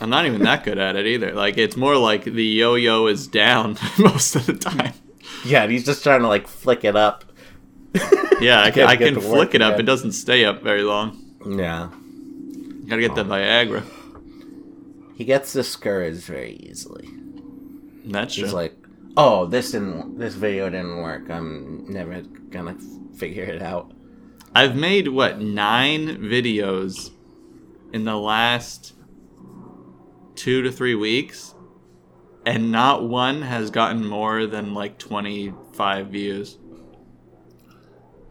[0.00, 1.32] I'm not even that good at it either.
[1.32, 4.92] Like it's more like the yo-yo is down most of the time.
[5.44, 7.24] yeah, and he's just trying to like flick it up.
[8.40, 9.78] Yeah, I can, I can flick it up.
[9.80, 11.24] It doesn't stay up very long.
[11.46, 11.88] Yeah,
[12.88, 13.82] Gotta get the Viagra.
[15.16, 17.08] he gets discouraged very easily.
[18.04, 18.44] That's true.
[18.44, 18.74] He's like,
[19.16, 20.18] "Oh, this didn't.
[20.18, 21.28] This video didn't work.
[21.30, 22.76] I'm never gonna
[23.16, 23.92] figure it out."
[24.54, 27.10] I've made what nine videos
[27.92, 28.94] in the last
[30.38, 31.54] two to three weeks,
[32.46, 36.56] and not one has gotten more than like 25 views.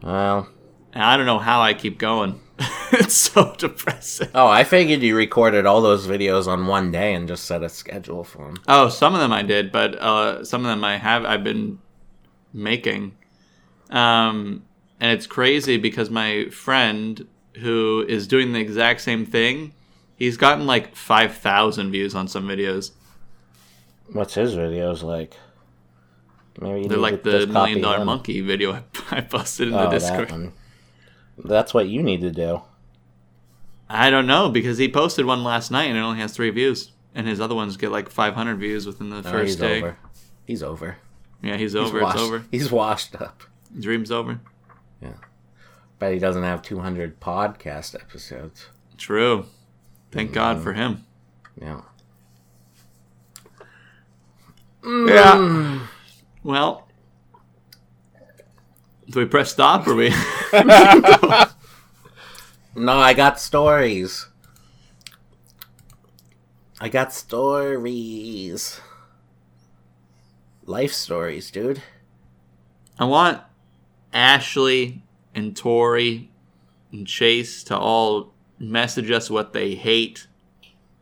[0.01, 0.49] Well,
[0.93, 2.39] And I don't know how I keep going.
[2.91, 4.29] it's so depressing.
[4.33, 7.69] oh, I figured you recorded all those videos on one day and just set a
[7.69, 8.57] schedule for them.
[8.67, 11.79] Oh, some of them I did, but uh, some of them I have I've been
[12.53, 13.15] making.
[13.89, 14.63] Um,
[14.99, 19.73] and it's crazy because my friend who is doing the exact same thing,
[20.17, 22.91] he's gotten like five thousand views on some videos.
[24.11, 25.35] What's his videos like?
[26.59, 28.07] Maybe They're like the million dollar him.
[28.07, 30.31] monkey video I, posted in Oh, the that Discord.
[30.31, 30.53] one.
[31.37, 32.61] That's what you need to do.
[33.89, 36.91] I don't know because he posted one last night and it only has three views,
[37.15, 39.77] and his other ones get like five hundred views within the Oh, first he's day.
[39.79, 39.97] over.
[40.45, 40.97] He's over.
[41.43, 42.01] Yeah, he's He's over.
[42.01, 42.43] washed, It's over.
[42.51, 43.43] He's washed up.
[43.79, 44.39] Dream's over.
[45.01, 45.13] Yeah.
[45.99, 48.67] Bet he doesn't have 200 podcast episodes.
[48.97, 49.45] True.
[50.17, 50.33] Thank.
[50.33, 51.05] God uh, for him.
[51.61, 51.81] Yeah.
[54.83, 55.87] Yeah.
[56.43, 56.87] Well,
[59.09, 60.13] do we press stop or we?
[62.79, 64.27] No, I got stories.
[66.79, 68.79] I got stories.
[70.67, 71.81] Life stories, dude.
[72.99, 73.41] I want
[74.13, 75.01] Ashley
[75.33, 76.29] and Tori
[76.91, 80.27] and Chase to all message us what they hate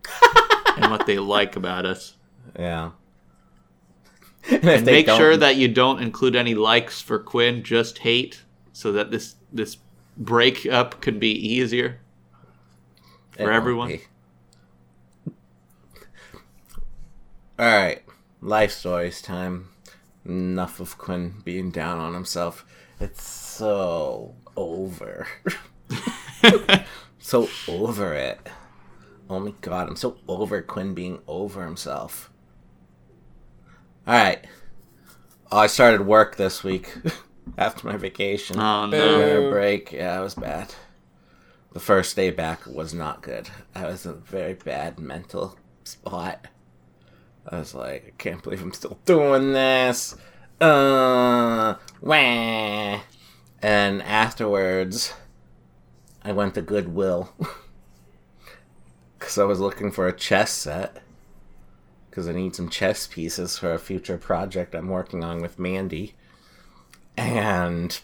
[0.78, 2.15] and what they like about us.
[2.58, 2.91] Yeah.
[4.50, 8.44] And, And make don't- sure that you don't include any likes for Quinn, just hate,
[8.74, 9.78] so that this this
[10.18, 12.00] breakup could be easier.
[13.32, 13.88] For won't everyone.
[13.89, 14.02] be.
[17.58, 18.02] All right,
[18.41, 19.70] life stories time.
[20.26, 22.65] Enough of Quinn being down on himself.
[23.00, 25.28] It's so over.
[27.26, 28.40] so over it.
[29.28, 32.32] Oh my god, I'm so over Quinn being over himself.
[34.08, 34.46] Alright.
[35.52, 36.96] Oh, I started work this week
[37.58, 38.60] after my vacation.
[38.60, 39.18] Oh no.
[39.18, 40.76] Winter break, yeah, it was bad.
[41.74, 43.50] The first day back was not good.
[43.74, 46.46] I was in a very bad mental spot.
[47.50, 50.16] I was like, I can't believe I'm still doing this.
[50.62, 53.02] Uh, wah.
[53.64, 55.16] And afterwards,
[56.26, 57.34] I went to Goodwill.
[59.17, 60.97] Because I was looking for a chess set.
[62.09, 66.13] Because I need some chess pieces for a future project I'm working on with Mandy.
[67.17, 67.97] And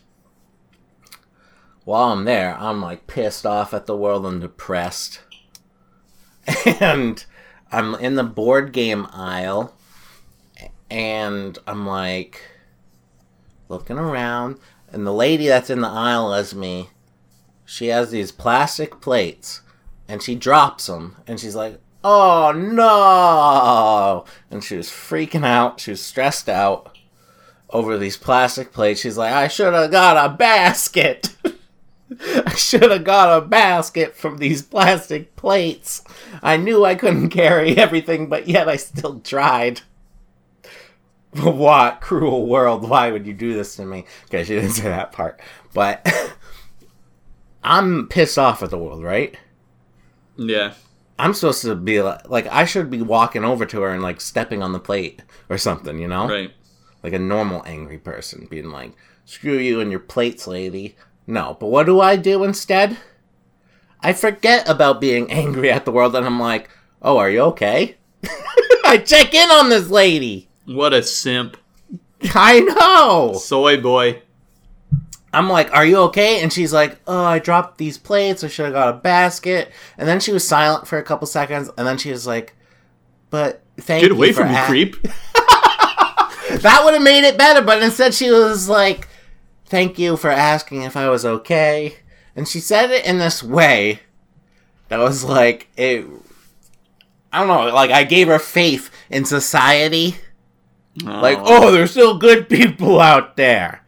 [1.84, 5.20] while I'm there, I'm like pissed off at the world and depressed.
[6.80, 7.24] And
[7.72, 9.76] I'm in the board game aisle
[10.90, 12.42] and I'm like
[13.70, 14.58] looking around
[14.92, 16.90] and the lady that's in the aisle as me,
[17.72, 19.62] she has these plastic plates
[20.06, 25.80] and she drops them and she's like, "Oh no!" And she was freaking out.
[25.80, 26.98] She was stressed out
[27.70, 29.00] over these plastic plates.
[29.00, 31.34] She's like, "I should have got a basket."
[32.46, 36.04] I should have got a basket from these plastic plates.
[36.44, 39.80] I knew I couldn't carry everything, but yet I still tried.
[41.42, 42.90] what cruel world?
[42.90, 44.04] Why would you do this to me?
[44.26, 45.40] Okay, she didn't say that part.
[45.74, 46.06] But
[47.64, 49.38] I'm pissed off at the world, right?
[50.38, 50.74] Yeah.
[51.20, 54.20] I'm supposed to be like, like I should be walking over to her and like
[54.20, 56.28] stepping on the plate or something, you know?
[56.28, 56.52] Right.
[57.04, 58.94] Like a normal angry person being like,
[59.26, 60.96] "Screw you and your plates, lady."
[61.28, 62.98] No, but what do I do instead?
[64.02, 66.70] I forget about being angry at the world and I'm like,
[67.02, 67.98] "Oh, are you okay?"
[68.86, 70.50] I check in on this lady.
[70.66, 71.58] What a simp.
[72.36, 73.34] I know.
[73.34, 74.22] Soy boy.
[75.34, 78.44] I'm like, "Are you okay?" And she's like, "Oh, I dropped these plates.
[78.44, 81.70] I should have got a basket." And then she was silent for a couple seconds,
[81.78, 82.56] and then she was like,
[83.30, 84.96] "But thank Get you away for from me, creep.
[86.52, 89.08] That would have made it better, but instead she was like,
[89.66, 91.96] "Thank you for asking if I was okay."
[92.36, 94.02] And she said it in this way
[94.92, 96.06] that was like it.
[97.32, 97.74] I don't know.
[97.74, 100.18] Like I gave her faith in society.
[101.02, 103.81] Like, oh, there's still good people out there.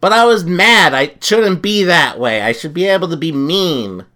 [0.00, 0.94] But I was mad.
[0.94, 2.40] I shouldn't be that way.
[2.40, 4.06] I should be able to be mean.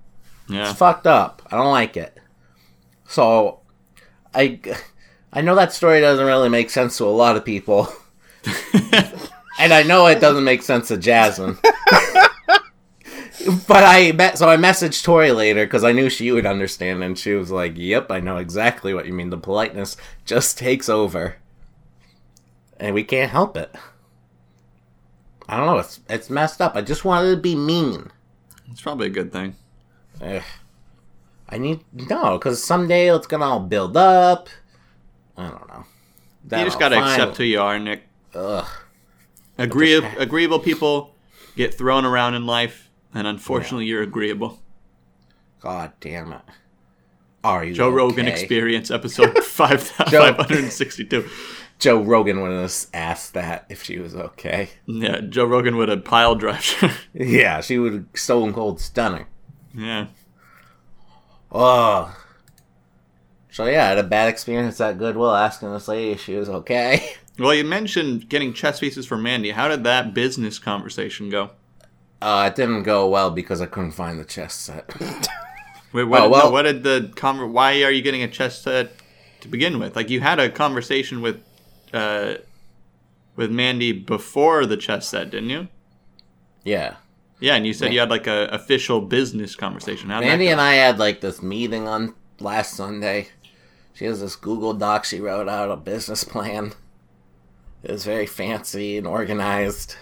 [0.48, 0.70] yeah.
[0.70, 1.42] It's fucked up.
[1.50, 2.18] I don't like it.
[3.06, 3.60] So,
[4.34, 4.60] I,
[5.32, 7.88] I know that story doesn't really make sense to a lot of people,
[9.58, 11.58] and I know it doesn't make sense to Jasmine.
[13.68, 17.18] but I met, so I messaged Tori later because I knew she would understand, and
[17.18, 19.30] she was like, "Yep, I know exactly what you mean.
[19.30, 21.36] The politeness just takes over,
[22.78, 23.74] and we can't help it."
[25.48, 25.78] I don't know.
[25.78, 26.74] It's it's messed up.
[26.76, 28.10] I just wanted to be mean.
[28.70, 29.56] It's probably a good thing.
[30.22, 30.42] Ugh.
[31.48, 34.48] I need no, because someday it's gonna all build up.
[35.36, 35.84] I don't know.
[36.58, 38.02] you just gotta accept who you are, Nick.
[38.34, 38.66] Ugh.
[39.58, 41.14] Agree- agreeable people
[41.56, 44.60] get thrown around in life, and unfortunately, you're agreeable.
[45.60, 46.42] God damn it.
[47.44, 48.26] Are you Joe Rogan?
[48.26, 51.28] Experience, episode five five hundred and sixty-two.
[51.84, 54.70] Joe Rogan would have asked that if she was okay.
[54.86, 56.98] Yeah, Joe Rogan would have pile drive.
[57.14, 59.26] Yeah, she would have stone cold stunner.
[59.74, 60.06] yeah.
[61.52, 62.16] Oh.
[63.50, 66.48] So yeah, I had a bad experience at Goodwill asking this lady if she was
[66.48, 67.14] okay.
[67.36, 69.50] Well, you mentioned getting chess pieces for Mandy.
[69.50, 71.50] How did that business conversation go?
[72.22, 74.88] Uh, it didn't go well because I couldn't find the chess set.
[75.92, 78.62] Wait, what, Oh, well- no, what did the conver- Why are you getting a chess
[78.62, 78.92] set
[79.40, 79.96] to begin with?
[79.96, 81.40] Like you had a conversation with,
[81.94, 82.34] uh,
[83.36, 85.68] with Mandy before the chess set, didn't you?
[86.64, 86.96] yeah.
[87.40, 90.08] Yeah, and you said you had like a official business conversation.
[90.08, 90.60] How'd Mandy and?
[90.60, 93.28] I had like this meeting on last Sunday.
[93.92, 96.72] She has this Google Doc she wrote out a business plan.
[97.82, 99.96] It was very fancy and organized.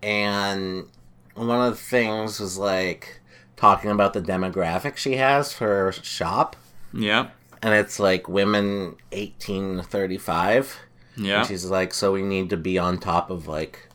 [0.00, 0.86] And
[1.34, 3.20] one of the things was like
[3.56, 6.56] talking about the demographic she has for her shop.
[6.92, 7.30] Yeah,
[7.62, 10.78] And it's like women 18 to 35.
[11.16, 11.38] yeah.
[11.40, 13.88] And she's like, so we need to be on top of like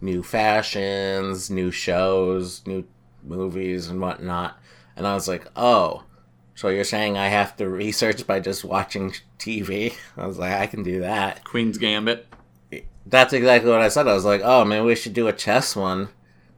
[0.00, 2.84] new fashions, new shows, new
[3.22, 4.58] movies, and whatnot.
[4.96, 6.04] And I was like, oh,
[6.54, 9.94] so you're saying I have to research by just watching TV?
[10.16, 11.44] I was like, I can do that.
[11.44, 12.26] Queen's Gambit.
[13.06, 14.06] That's exactly what I said.
[14.06, 16.10] I was like, oh, maybe we should do a chess one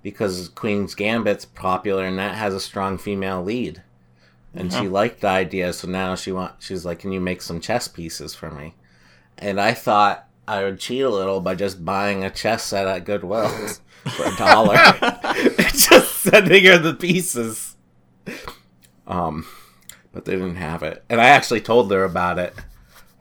[0.03, 3.83] because Queen's Gambit's popular and that has a strong female lead.
[4.55, 7.61] And she liked the idea, so now she want she's like, Can you make some
[7.61, 8.75] chess pieces for me?
[9.39, 13.05] And I thought I would cheat a little by just buying a chess set at
[13.05, 13.49] Goodwill
[14.11, 14.75] for a dollar.
[15.57, 17.77] just sending her the pieces.
[19.07, 19.47] Um
[20.13, 21.03] but they didn't have it.
[21.09, 22.55] And I actually told her about it.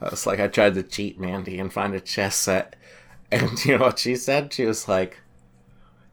[0.01, 2.75] I was like, I tried to cheat Mandy and find a chess set.
[3.31, 4.53] And you know what she said?
[4.53, 5.19] She was like,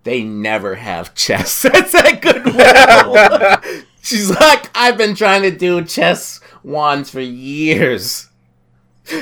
[0.05, 3.85] they never have chess sets at Goodwill.
[4.09, 8.29] She's like, I've been trying to do chess wands for years.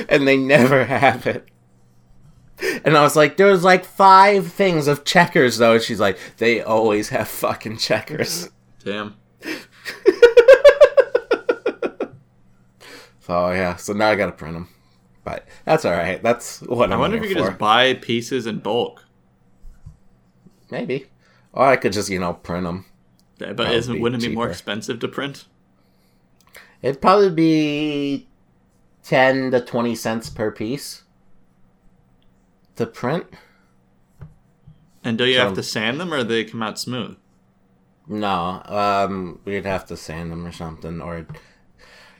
[0.09, 1.47] And they never have it.
[2.83, 5.73] And I was like, there's like five things of checkers though.
[5.75, 8.49] And she's like, they always have fucking checkers.
[8.83, 9.15] Damn.
[13.19, 14.69] So yeah, so now I gotta print them.
[15.25, 16.23] But that's alright.
[16.23, 17.47] That's what I I'm wonder if you could for.
[17.49, 19.03] just buy pieces in bulk.
[20.71, 21.07] Maybe.
[21.51, 22.85] Or I could just, you know, print them.
[23.39, 25.45] But Probably isn't wouldn't it be more expensive to print?
[26.81, 28.27] It'd probably be
[29.03, 31.03] 10 to 20 cents per piece
[32.75, 33.25] to print.
[35.03, 37.15] And do you So- have to sand them, or they come out smooth?
[38.07, 41.27] No, um, we'd have to sand them or something, or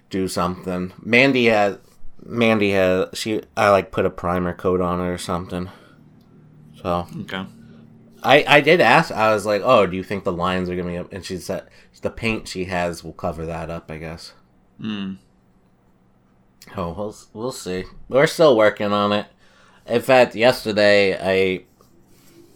[0.09, 0.93] do something.
[1.01, 1.77] Mandy has,
[2.25, 5.69] Mandy had, she, I like put a primer coat on it or something.
[6.81, 7.45] So, Okay.
[8.23, 10.89] I, I did ask, I was like, oh, do you think the lines are gonna
[10.89, 11.13] be up?
[11.13, 11.67] And she said,
[12.01, 14.33] the paint she has will cover that up, I guess.
[14.79, 15.13] Hmm.
[16.75, 17.85] Oh, we'll we'll see.
[18.09, 19.27] We're still working on it.
[19.85, 21.63] In fact, yesterday I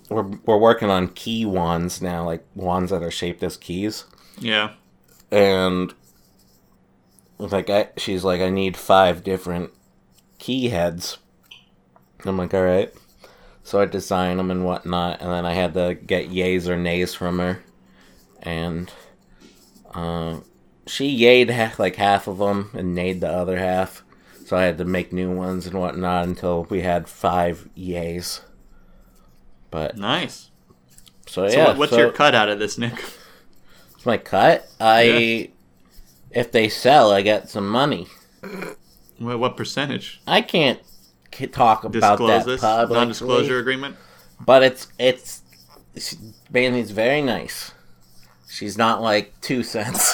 [0.10, 4.06] we're we're working on key wands now, like wands that are shaped as keys.
[4.38, 4.74] Yeah.
[5.32, 5.94] And
[7.38, 9.72] like I, she's like, I need five different
[10.38, 11.18] key heads.
[12.26, 12.94] I'm like, all right.
[13.64, 17.14] So I designed them and whatnot, and then I had to get yays or nays
[17.14, 17.64] from her,
[18.42, 18.92] and
[19.94, 20.40] uh,
[20.88, 24.04] she yayed ha- like half of them and nayed the other half.
[24.46, 28.42] So I had to make new ones and whatnot until we had five yays.
[29.70, 30.50] But Nice.
[31.28, 32.94] so, So yeah, what's so your cut out of this, Nick?
[33.96, 34.68] It's my cut.
[34.80, 35.48] I Yeah.
[36.32, 38.08] if they sell, I get some money.
[39.20, 40.20] What, what percentage?
[40.28, 40.80] I can't
[41.32, 43.96] talk about Disclose that publicly, non-disclosure agreement.
[44.46, 45.42] but it's it's
[45.98, 46.16] she,
[46.52, 47.72] Bailey's very nice.
[48.50, 50.14] She's not like two cents.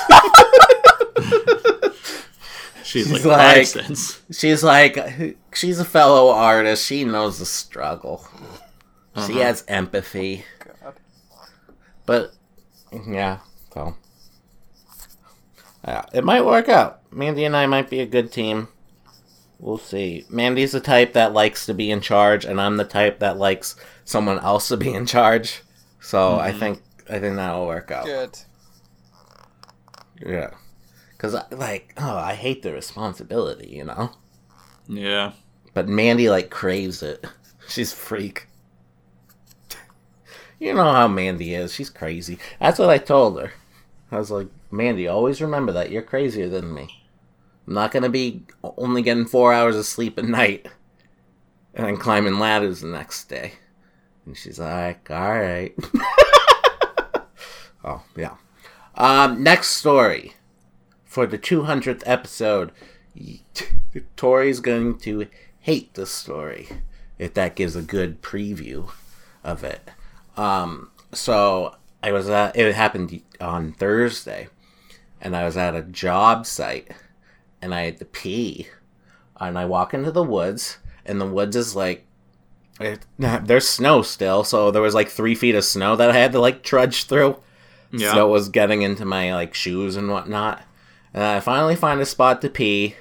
[2.83, 4.21] She's, She's like, like- five cents.
[4.31, 6.85] she's like she's a fellow artist.
[6.85, 8.27] She knows the struggle.
[9.25, 9.39] She Uh-huh.
[9.41, 10.45] has empathy.
[10.83, 10.93] God.
[12.05, 12.33] But
[13.07, 13.39] yeah,
[13.73, 13.95] so
[15.85, 17.01] yeah, it might work out.
[17.11, 18.67] Mandy and I might be a good team.
[19.59, 20.25] We'll see.
[20.29, 23.75] Mandy's the type that likes to be in charge, and I'm the type that likes
[24.05, 25.61] someone else to be in charge.
[25.99, 26.59] So I mm-hmm.
[26.59, 28.05] think I think that'll work out.
[28.05, 28.37] Good.
[30.21, 30.51] Yeah,
[31.11, 34.11] because like oh, I hate the responsibility, you know.
[34.87, 35.33] Yeah.
[35.73, 37.25] But Mandy like craves it.
[37.67, 38.47] She's a freak.
[40.59, 41.71] You know how Mandy is.
[41.71, 42.39] She's crazy.
[42.59, 43.51] That's what I told her.
[44.11, 47.06] I was like, Mandy, always remember that you're crazier than me.
[47.67, 50.67] I'm not gonna be only getting four hours of sleep at night
[51.73, 53.53] and then climbing ladders the next day.
[54.25, 55.75] And she's like, all right.
[57.83, 58.35] oh yeah.
[58.95, 60.33] Um, next story
[61.05, 62.71] for the 200th episode.
[64.15, 65.27] Tori's going to
[65.59, 66.67] hate this story
[67.19, 68.89] if that gives a good preview
[69.43, 69.89] of it.
[70.35, 74.49] Um, so I was at it happened on Thursday,
[75.21, 76.91] and I was at a job site,
[77.67, 78.67] and I had to pee,
[79.39, 82.05] and I walk into the woods, and the woods is like.
[82.79, 86.31] It, there's snow still, so there was like three feet of snow that I had
[86.31, 87.37] to like trudge through.
[87.91, 88.13] Yeah.
[88.13, 90.61] Snow was getting into my like shoes and whatnot.
[91.13, 92.95] And I finally find a spot to pee.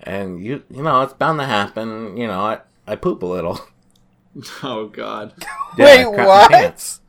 [0.00, 2.16] And you you know, it's bound to happen.
[2.16, 3.60] You know, I, I poop a little.
[4.64, 5.32] Oh God.
[5.78, 6.50] Yeah, Wait, I crap what?
[6.50, 7.00] pants.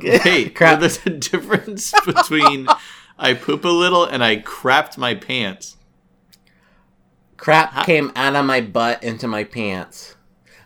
[0.00, 0.80] Hey, crap.
[0.80, 2.66] there's a difference between
[3.18, 5.76] I poop a little and I crapped my pants.
[7.40, 10.14] Crap came out of my butt into my pants.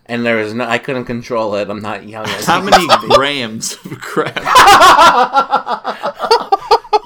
[0.07, 1.70] And there was no I couldn't control it.
[1.70, 2.27] I'm not young.
[2.27, 3.14] as How many used to be.
[3.14, 4.35] grams of crap?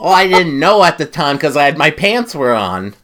[0.00, 2.94] Well, I didn't know at the time because I had my pants were on.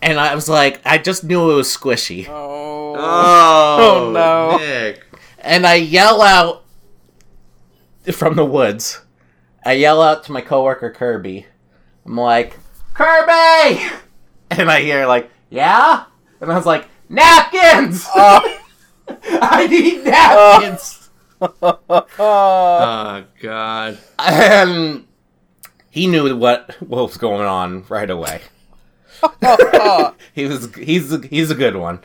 [0.00, 2.26] And I was like, I just knew it was squishy.
[2.26, 2.94] Oh.
[2.96, 4.56] Oh, Oh, no.
[4.56, 5.04] Nick.
[5.40, 6.64] and I yell out
[8.12, 9.02] from the woods.
[9.64, 11.44] I yell out to my coworker Kirby.
[12.06, 12.56] I'm like,
[12.94, 13.82] Kirby!
[14.50, 16.04] And I hear like, yeah?
[16.40, 18.06] And I was like, napkins!
[18.14, 18.60] Oh.
[19.08, 21.02] I need napkins!
[22.18, 23.98] Oh God.
[24.18, 25.06] And
[25.90, 28.40] he knew what, what was going on right away.
[30.32, 32.00] he was he's a, he's a good one.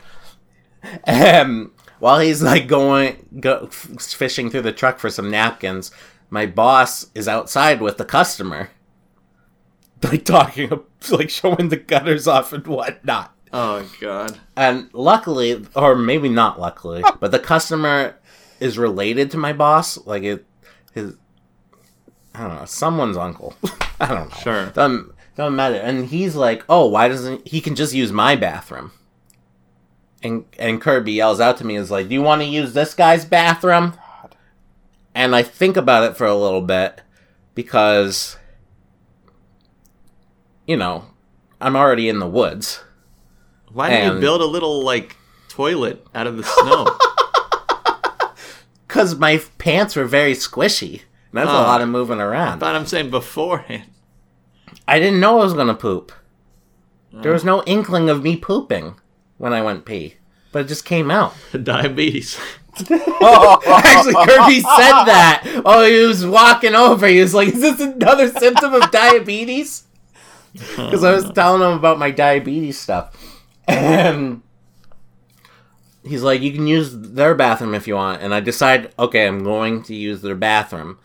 [1.06, 5.92] Um, while he's like going go, fishing through the truck for some napkins,
[6.28, 8.70] my boss is outside with the customer,
[10.10, 10.70] like talking,
[11.10, 13.34] like showing the gutters off and whatnot.
[13.52, 14.38] Oh God.
[14.56, 18.16] And luckily, or maybe not luckily, but the customer
[18.60, 19.98] is related to my boss.
[20.06, 20.46] Like it,
[20.94, 21.16] his,
[22.34, 23.54] I don't know, someone's uncle.
[24.00, 24.36] I don't know.
[24.36, 24.66] Sure.
[24.66, 25.76] Doesn't, doesn't matter.
[25.76, 28.92] And he's like, oh, why doesn't he can just use my bathroom?
[30.22, 32.94] And and Kirby yells out to me, is like, do you want to use this
[32.94, 33.94] guy's bathroom?
[34.22, 34.36] God.
[35.14, 37.02] And I think about it for a little bit
[37.54, 38.36] because,
[40.66, 41.04] you know,
[41.60, 42.80] I'm already in the woods.
[43.72, 45.16] Why didn't you build a little like
[45.48, 46.86] toilet out of the snow?
[48.86, 51.00] Because my pants were very squishy.
[51.32, 51.62] That's a Oh.
[51.62, 52.58] lot of moving around.
[52.58, 53.84] but I'm saying beforehand.
[54.86, 56.12] I didn't know I was going to poop.
[57.16, 57.22] Oh.
[57.22, 58.96] There was no inkling of me pooping
[59.38, 60.16] when I went pee.
[60.52, 61.32] But it just came out.
[61.62, 62.38] Diabetes.
[62.88, 65.62] Oh, actually, Kirby said that.
[65.64, 67.06] Oh, he was walking over.
[67.06, 69.84] He was like, "Is this another symptom of diabetes?"
[70.52, 73.16] Because I was telling him about my diabetes stuff,
[73.66, 74.42] and
[76.04, 79.42] he's like, "You can use their bathroom if you want." And I decide, okay, I'm
[79.44, 80.98] going to use their bathroom.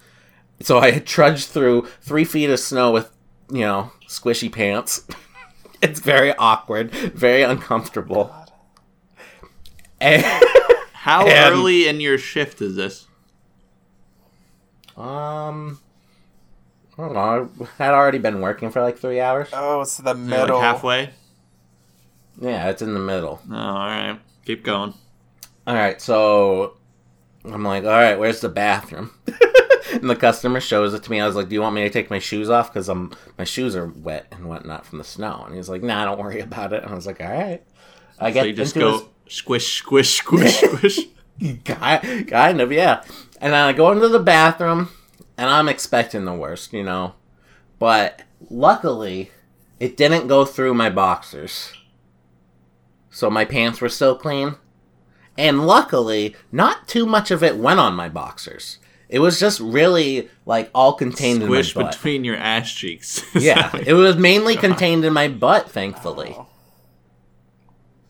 [0.61, 3.11] So I trudged through three feet of snow with,
[3.51, 5.07] you know, squishy pants.
[5.81, 8.33] it's very awkward, very uncomfortable.
[10.01, 10.23] And,
[10.93, 13.05] How And- early in your shift is this?
[14.97, 15.79] um,
[16.97, 17.49] I don't know.
[17.79, 19.49] I had already been working for like three hours.
[19.53, 20.57] Oh, it's the You're middle.
[20.57, 21.09] like halfway.
[22.39, 23.39] Yeah, it's in the middle.
[23.51, 24.19] Oh, all right.
[24.45, 24.93] Keep going.
[25.65, 26.77] All right, so
[27.45, 29.11] I'm like, all right, where's the bathroom?
[29.93, 31.19] and the customer shows it to me.
[31.19, 33.43] I was like, do you want me to take my shoes off because I'm my
[33.43, 35.43] shoes are wet and whatnot from the snow?
[35.45, 36.83] And he's like, nah, don't worry about it.
[36.83, 37.61] And I was like, all right.
[38.19, 40.99] I So get you just into go squish, squish, squish, squish.
[41.37, 43.03] his ki- kind of yeah.
[43.41, 44.89] And then I go into the bathroom,
[45.37, 47.13] and I'm expecting the worst, you know.
[47.79, 49.31] But luckily,
[49.79, 51.71] it didn't go through my boxers.
[53.09, 54.55] So my pants were still clean.
[55.37, 58.79] And luckily, not too much of it went on my boxers.
[59.09, 61.95] It was just really like all contained Squish in my butt.
[61.95, 63.23] between your ass cheeks.
[63.35, 66.33] Yeah, it was mainly contained in my butt, thankfully.
[66.37, 66.47] Oh.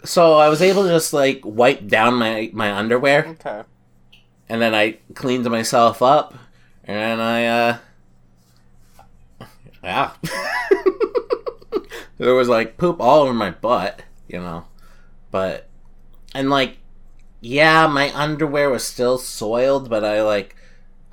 [0.04, 3.64] So I was able to just like wipe down my my underwear, Okay.
[4.48, 6.34] and then I cleaned myself up,
[6.88, 7.78] and I uh,
[9.84, 10.14] yeah,
[12.18, 14.66] there was like poop all over my butt, you know,
[15.30, 15.68] but
[16.34, 16.78] and like
[17.42, 20.56] yeah, my underwear was still soiled, but I like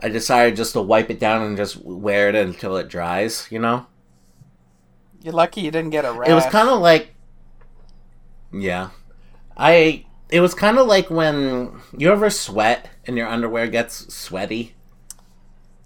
[0.01, 3.59] I decided just to wipe it down and just wear it until it dries, you
[3.59, 3.87] know.
[5.23, 6.29] You're lucky you didn't get a rash.
[6.29, 7.15] It was kind of like,
[8.53, 8.91] yeah,
[9.57, 10.07] I.
[10.31, 14.75] It was kind of like when you ever sweat and your underwear gets sweaty.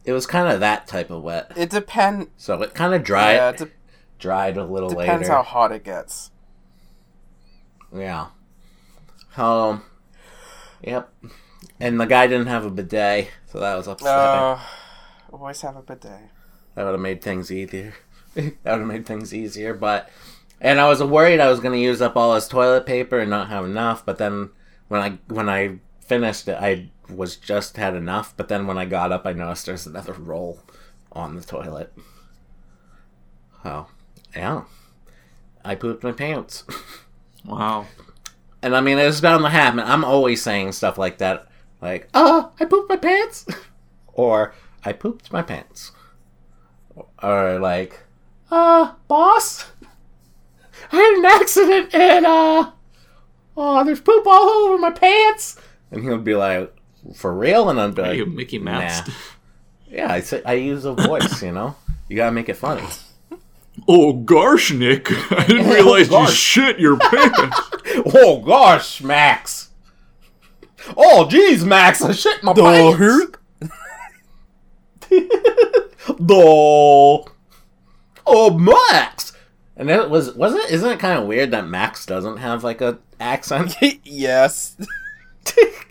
[0.08, 1.52] It was kind of that type of wet.
[1.54, 2.28] It depends.
[2.38, 3.70] So it kind of dried, Yeah, de-
[4.18, 5.12] dried a little depends later.
[5.12, 6.30] Depends how hot it gets.
[7.94, 8.28] Yeah.
[9.36, 9.82] Um.
[10.82, 11.12] Yep.
[11.78, 14.16] And the guy didn't have a bidet, so that was upsetting.
[14.16, 14.58] Uh,
[15.30, 16.30] always have a bidet.
[16.74, 17.92] That would have made things easier.
[18.34, 20.08] that would have made things easier, but
[20.58, 23.28] and I was worried I was going to use up all his toilet paper and
[23.28, 24.06] not have enough.
[24.06, 24.52] But then
[24.88, 28.34] when I when I finished it, I was just had enough.
[28.36, 30.60] But then when I got up, I noticed there's another roll
[31.12, 31.92] on the toilet.
[33.64, 33.88] Oh,
[34.34, 34.62] yeah.
[35.64, 36.64] I pooped my pants.
[37.44, 37.86] Wow.
[38.62, 39.80] And I mean, it's bound to happen.
[39.80, 41.48] I'm always saying stuff like that,
[41.80, 43.46] like, "Oh, I pooped my pants,"
[44.12, 44.52] or
[44.84, 45.92] "I pooped my pants,"
[47.22, 48.00] or like,
[48.50, 49.66] "Uh, boss,
[50.90, 52.70] I had an accident and uh,
[53.56, 56.74] oh, there's poop all over my pants." And he'll be like,
[57.14, 59.06] "For real?" And I'd be Are like, you Mickey Mouse?
[59.06, 59.14] Nah.
[59.90, 61.76] "Yeah, I say I use a voice, you know.
[62.08, 62.82] You gotta make it funny."
[63.86, 65.06] Oh gosh, Nick!
[65.30, 67.60] I didn't oh, realize you shit your pants.
[68.12, 69.70] oh gosh, Max.
[70.96, 73.38] Oh geez, Max, I shit my pants.
[76.18, 77.24] the
[78.26, 79.32] oh Max,
[79.76, 82.80] and it was wasn't it, isn't it kind of weird that Max doesn't have like
[82.80, 83.76] a accent?
[84.04, 84.76] yes.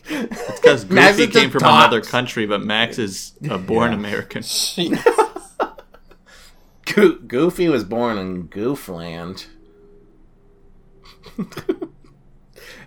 [0.07, 1.85] Because Max Goofy just came from talks.
[1.85, 3.97] another country, but Max is a born Yeah.
[3.97, 4.43] American.
[6.95, 9.47] Go- Goofy was born in Goofland.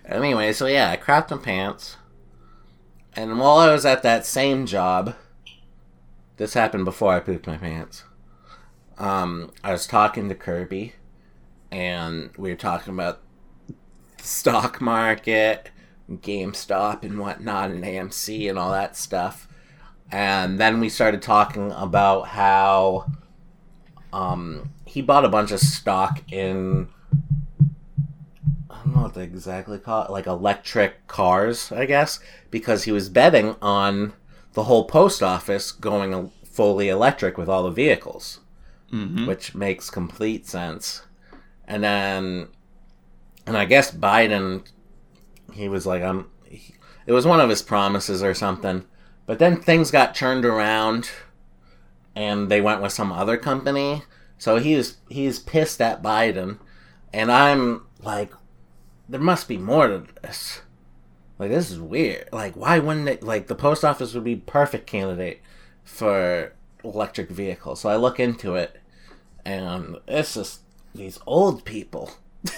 [0.05, 1.97] anyway, so yeah, I crapped my pants,
[3.15, 5.15] and while I was at that same job,
[6.37, 8.03] this happened before I pooped my pants.
[8.97, 10.93] Um, I was talking to Kirby,
[11.71, 13.21] and we were talking about
[13.67, 15.70] the stock market,
[16.19, 19.47] GameStop, and whatnot, and AMC and all that stuff.
[20.11, 23.11] And then we started talking about how
[24.11, 26.89] um, he bought a bunch of stock in
[28.69, 32.91] I don't know what they exactly call it, like electric cars, I guess, because he
[32.91, 34.13] was betting on
[34.53, 38.39] the whole post office going fully electric with all the vehicles,
[38.89, 41.03] hmm which makes complete sense.
[41.65, 42.47] And then,
[43.45, 44.63] and I guess Biden,
[45.53, 46.75] he was like, "I'm." he-
[47.05, 48.85] It was one of his promises or something,
[49.25, 51.09] but then things got turned around
[52.15, 54.03] and they went with some other company.
[54.37, 56.59] So he's he's pissed at Biden,
[57.13, 58.31] and I'm like,
[59.09, 60.61] there must be more to this.
[61.39, 62.29] Like this is weird.
[62.31, 63.23] Like why wouldn't it?
[63.23, 65.41] Like the post office would be perfect candidate
[65.83, 67.81] for electric vehicles.
[67.81, 68.77] So I look into it,
[69.45, 70.61] and it's just
[70.93, 72.11] these old people.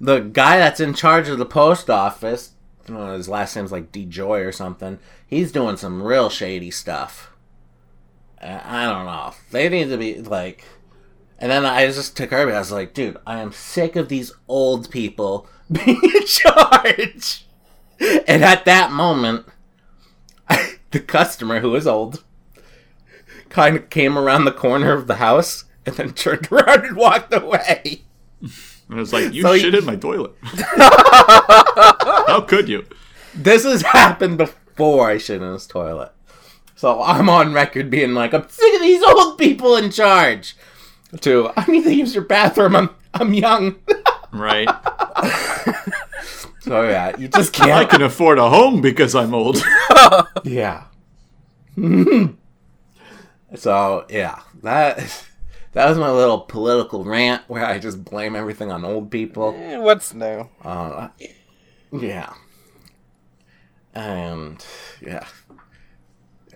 [0.00, 2.52] the guy that's in charge of the post office,
[2.88, 4.98] I his last name's like DeJoy or something.
[5.26, 7.30] He's doing some real shady stuff.
[8.40, 9.34] I don't know.
[9.50, 10.64] They need to be like.
[11.40, 12.52] And then I just took Kirby.
[12.52, 17.46] I was like, dude, I am sick of these old people being in charge.
[18.00, 19.46] And at that moment,
[20.90, 22.24] the customer, who is old,
[23.48, 27.32] kind of came around the corner of the house and then turned around and walked
[27.32, 28.02] away.
[28.90, 30.32] And it's like you So shit you- in my toilet.
[30.42, 32.84] How could you?
[33.34, 36.12] This has happened before I shit in his toilet.
[36.74, 40.56] So I'm on record being like, I'm sick of these old people in charge.
[41.22, 42.76] To I need to use your bathroom.
[42.76, 43.76] I'm I'm young.
[44.30, 44.68] Right.
[46.60, 47.70] So yeah, you just I can't.
[47.72, 49.56] I can afford a home because I'm old.
[50.44, 50.84] yeah.
[53.54, 55.24] so yeah, that
[55.78, 59.54] that was my little political rant where I just blame everything on old people.
[59.56, 60.48] Eh, What's new?
[60.60, 61.06] Uh,
[61.92, 62.32] yeah.
[63.94, 64.66] And
[65.00, 65.24] yeah.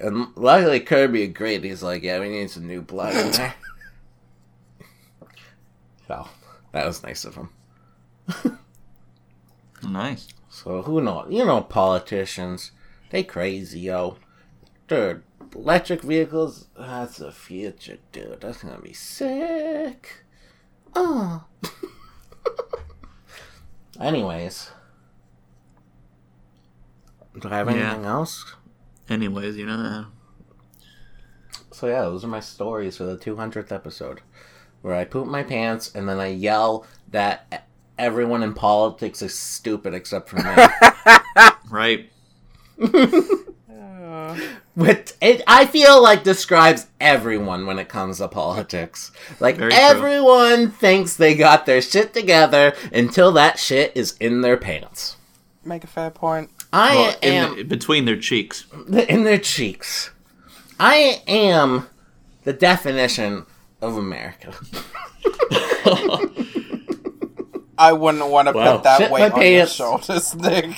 [0.00, 1.62] And luckily Kirby agreed.
[1.62, 3.54] He's like, yeah, we need some new blood in there.
[6.08, 6.26] so
[6.72, 7.50] that was nice of him.
[9.84, 10.26] nice.
[10.50, 11.28] So who knows?
[11.30, 12.72] You know, politicians,
[13.10, 14.16] they crazy, yo.
[14.88, 15.22] Dude,
[15.54, 18.40] electric vehicles, that's the future, dude.
[18.40, 20.24] That's gonna be sick.
[20.94, 21.44] Oh.
[24.00, 24.70] Anyways.
[27.40, 27.90] Do I have Yeah.
[27.92, 28.54] anything else?
[29.08, 30.06] Anyways, you know.
[31.70, 34.20] So yeah, those are my stories for the 200th episode,
[34.82, 39.94] where I poop my pants and then I yell that everyone in politics is stupid
[39.94, 40.42] except for me.
[40.46, 42.10] Uh, right.
[44.12, 44.36] Uh,
[44.74, 49.10] Which it, I feel like describes everyone when it comes to politics.
[49.40, 49.80] Like Very true.
[49.80, 55.16] everyone thinks they got their shit together until that shit is in their pants.
[55.64, 56.50] make a fair point.
[56.74, 58.66] I Well, in am the- between their cheeks.
[59.08, 60.10] in their cheeks.
[60.78, 61.86] I am
[62.44, 63.46] the definition
[63.80, 64.52] of America.
[67.78, 68.74] I wouldn't want to Wow.
[68.76, 69.72] put that Shit my weight on your pants.
[69.72, 70.66] shoulders, Nick.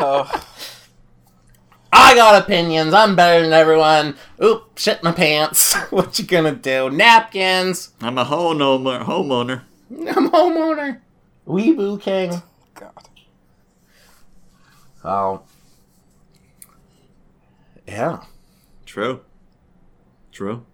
[0.00, 0.46] oh,
[1.92, 2.94] I got opinions.
[2.94, 4.16] I'm better than everyone.
[4.42, 5.74] Oop, shit my pants.
[5.90, 6.90] what you gonna do?
[6.90, 7.90] Napkins.
[8.00, 9.04] I'm a homeowner.
[9.04, 9.62] Homeowner.
[9.90, 11.00] I'm a homeowner.
[11.46, 12.42] Weeboo king.
[12.74, 13.08] God.
[15.04, 15.42] Oh.
[17.86, 18.22] Yeah.
[18.86, 19.20] True.
[20.30, 20.64] True.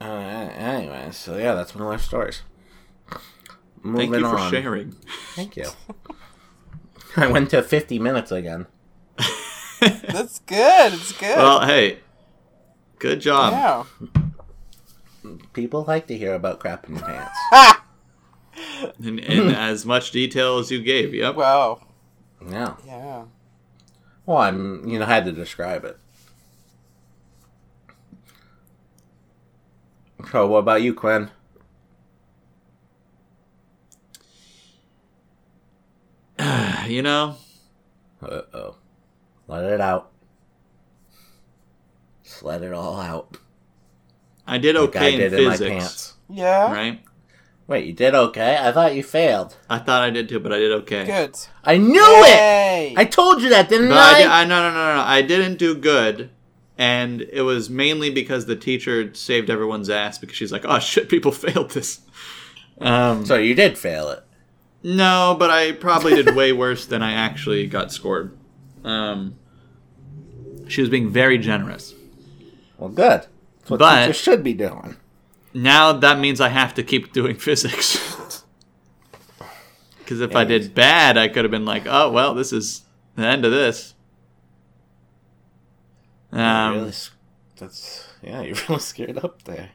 [0.00, 2.42] Uh, anyway, so yeah, that's one of my life stories.
[3.82, 4.50] Moving Thank you for on.
[4.50, 4.96] sharing.
[5.34, 5.66] Thank you.
[7.16, 8.66] I went to 50 minutes again.
[9.80, 10.92] That's good.
[10.94, 11.36] It's good.
[11.36, 11.98] Well, hey.
[12.98, 13.52] Good job.
[13.52, 15.34] yeah.
[15.52, 17.38] People like to hear about crap in your pants.
[19.02, 21.14] In, in as much detail as you gave.
[21.14, 21.36] Yep.
[21.36, 21.86] Wow.
[22.48, 22.74] Yeah.
[22.86, 23.24] Yeah.
[24.26, 25.98] Well, I'm, you know, had to describe it.
[30.30, 31.30] So, what about you, Quinn?
[36.88, 37.36] you know,
[38.22, 38.76] Uh oh.
[39.48, 40.10] Let it out.
[42.24, 43.36] Just let it all out.
[44.46, 45.70] I did Like I okay in did in my physics.
[45.70, 46.14] pants.
[46.30, 46.72] Yeah.
[46.72, 47.00] Right?
[47.66, 48.58] Wait, you did okay?
[48.60, 49.56] I thought you failed.
[49.70, 51.04] I thought I did too, but I did okay.
[51.06, 51.36] Good.
[51.64, 52.94] I knew it!
[52.98, 54.10] I told you that, didn't But I?
[54.14, 56.30] I, did, I no no no no I didn't do good,
[56.76, 61.08] and it was mainly because the teacher saved everyone's ass because she's like, oh shit,
[61.08, 62.00] people failed this.
[62.80, 64.24] Um, So you did fail it.
[64.82, 68.36] No, but I probably did way worse than I actually got scored.
[68.84, 69.36] Um,
[70.68, 71.94] she was being very generous.
[72.78, 73.26] Well, good.
[73.60, 74.96] That's what But- teachers should be doing.
[75.54, 78.42] Now that means I have to keep doing physics.
[79.98, 82.82] Because if I did bad, I could have been like, oh well, this is
[83.16, 83.94] the end of this.
[86.32, 86.92] Um, really,
[87.58, 88.40] that's yeah.
[88.42, 89.70] You're really scared up there.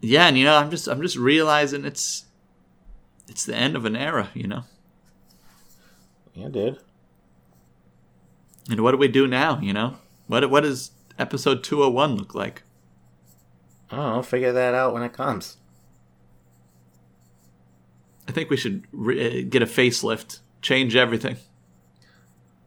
[0.00, 2.24] yeah and you know i'm just i'm just realizing it's
[3.28, 4.64] it's the end of an era you know
[6.34, 6.78] Yeah, dude.
[8.70, 9.96] and what do we do now you know
[10.26, 12.62] what what does episode 201 look like
[13.90, 14.24] I don't.
[14.24, 15.58] Figure that out when it comes.
[18.28, 21.36] i think we should re- uh, get a facelift change everything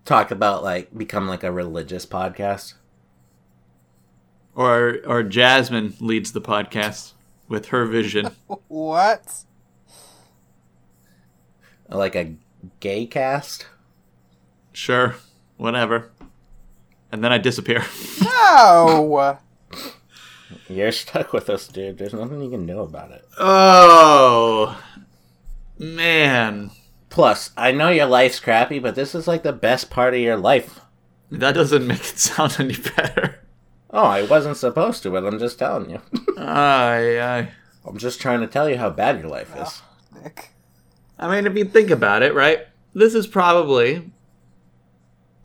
[0.05, 2.75] Talk about like become like a religious podcast.
[4.53, 7.13] or or jasmine leads the podcast
[7.47, 8.29] with her vision
[8.67, 9.45] What?
[11.89, 12.33] Like a
[12.79, 13.67] gay cast.
[14.73, 15.15] sure
[15.57, 16.11] whatever
[17.11, 17.83] and then i disappear
[18.21, 19.37] No.
[20.69, 21.97] You're stuck with us, dude.
[21.97, 23.25] There's nothing you can do about it.
[23.37, 24.81] oh
[25.77, 26.71] man
[27.09, 30.35] Plus, I know your life's crappy, but this is like the best part of your
[30.37, 30.81] life.
[31.31, 33.39] that doesn't make it sound any better
[33.91, 36.01] Oh, I wasn't supposed to, but I'm just telling you.
[36.37, 37.51] Aye, aye.
[37.85, 39.81] I'm just trying to tell you how bad your life is.
[39.81, 39.83] Ah,
[40.21, 40.49] Nick.
[41.17, 42.67] I mean, if you think about it, right?
[42.93, 44.11] This is probably,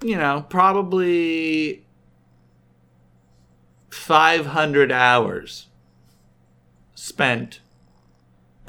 [0.02, 1.84] you know, probably
[3.90, 5.66] 500 hours
[6.94, 7.60] spent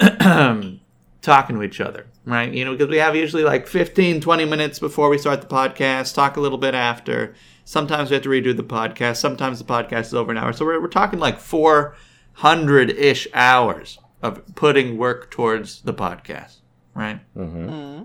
[0.00, 2.06] talking to each other.
[2.24, 2.52] right?
[2.52, 6.14] You know, because we have usually like 15, 20 minutes before we start the podcast,
[6.14, 7.34] talk a little bit after.
[7.64, 9.16] Sometimes we have to redo the podcast.
[9.16, 10.52] Sometimes the podcast is over an hour.
[10.52, 16.58] So we're, we're talking like 400 ish hours of putting work towards the podcast,
[16.94, 17.20] right?
[17.36, 18.02] Mm-hmm.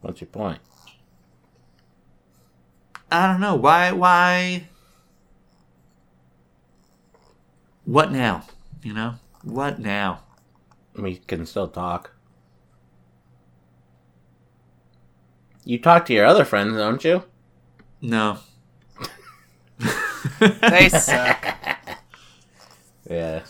[0.00, 0.60] What's your point?
[3.12, 3.56] I don't know.
[3.56, 4.68] Why, why?
[7.84, 8.44] What now?
[8.82, 9.14] You know?
[9.42, 10.22] What now?
[10.96, 12.12] We can still talk.
[15.64, 17.24] You talk to your other friends, don't you?
[18.00, 18.38] No.
[20.40, 21.46] They suck.
[23.08, 23.42] Yeah.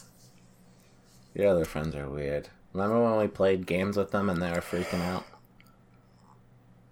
[1.35, 2.49] Your other friends are weird.
[2.73, 5.25] Remember when we played games with them and they were freaking out?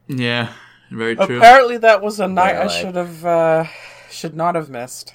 [0.07, 0.53] Yeah,
[0.91, 1.39] very true.
[1.39, 3.65] Apparently, that was a night Yeah, I should have, uh,
[4.11, 5.15] should not have missed.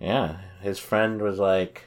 [0.00, 0.38] Yeah.
[0.60, 1.84] His friend was like,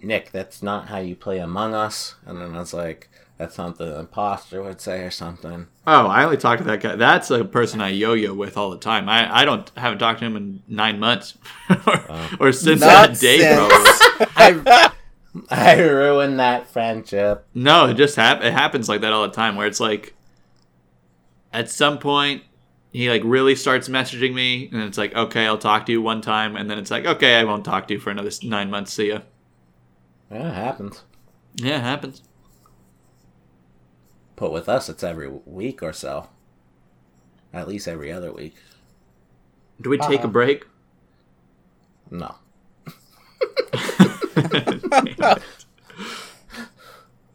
[0.00, 2.16] Nick, that's not how you play Among Us.
[2.26, 5.66] And then I was like, that's something an imposter would say or something.
[5.86, 6.94] Oh, I only talk to that guy.
[6.94, 9.08] That's a person I yo-yo with all the time.
[9.08, 11.36] I, I don't haven't talked to him in nine months,
[11.86, 13.54] or, or since that day.
[13.56, 13.98] Nonsense.
[14.18, 14.70] Probably.
[14.70, 14.92] I,
[15.50, 17.44] I ruined that friendship.
[17.54, 19.56] No, it just hap- it happens like that all the time.
[19.56, 20.14] Where it's like,
[21.52, 22.44] at some point,
[22.92, 26.20] he like really starts messaging me, and it's like, okay, I'll talk to you one
[26.20, 28.92] time, and then it's like, okay, I won't talk to you for another nine months.
[28.92, 29.22] See ya.
[30.30, 31.02] Yeah, it happens.
[31.56, 32.22] Yeah, it happens.
[34.36, 36.28] But with us, it's every week or so.
[37.52, 38.56] At least every other week.
[39.80, 40.28] Do we take Uh-uh.
[40.28, 40.64] a break?
[42.10, 42.34] No.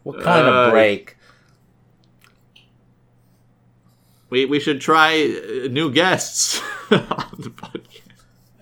[0.02, 1.16] What kind Uh, of break?
[4.30, 5.12] we we should try
[5.64, 8.00] uh, new guests on the podcast.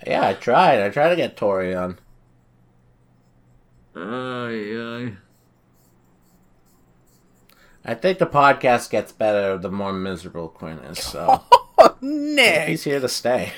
[0.06, 0.80] Yeah, I tried.
[0.82, 1.98] I tried to get Tori on.
[3.94, 5.12] Ay, ay.
[7.84, 11.42] I think the podcast gets better the more miserable Quinn is, so
[12.00, 12.68] Nick.
[12.68, 13.52] he's here to stay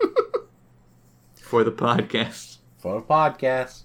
[1.42, 2.58] for the podcast.
[2.78, 3.82] for the podcast.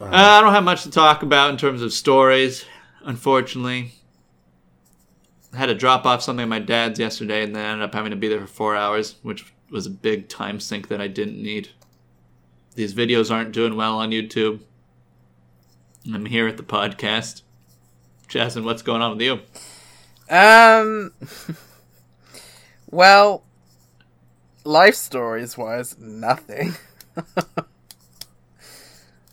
[0.00, 2.64] Uh, I don't have much to talk about in terms of stories,
[3.04, 3.92] unfortunately.
[5.52, 8.10] I had to drop off something at my dad's yesterday and then ended up having
[8.10, 11.40] to be there for four hours, which was a big time sink that I didn't
[11.40, 11.68] need.
[12.74, 14.60] These videos aren't doing well on YouTube.
[16.12, 17.42] I'm here at the podcast.
[18.28, 19.40] Jasmine, what's going on with you?
[20.34, 21.12] Um.
[22.90, 23.42] well,
[24.64, 26.74] life stories wise, nothing.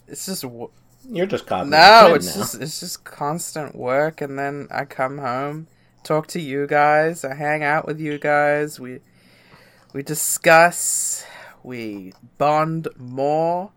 [0.07, 0.69] it's just w-
[1.09, 1.67] You're just caught.
[1.67, 2.13] no.
[2.15, 5.67] It's just it's just constant work, and then I come home,
[6.03, 8.79] talk to you guys, I hang out with you guys.
[8.79, 8.99] We
[9.93, 11.25] we discuss,
[11.63, 13.71] we bond more.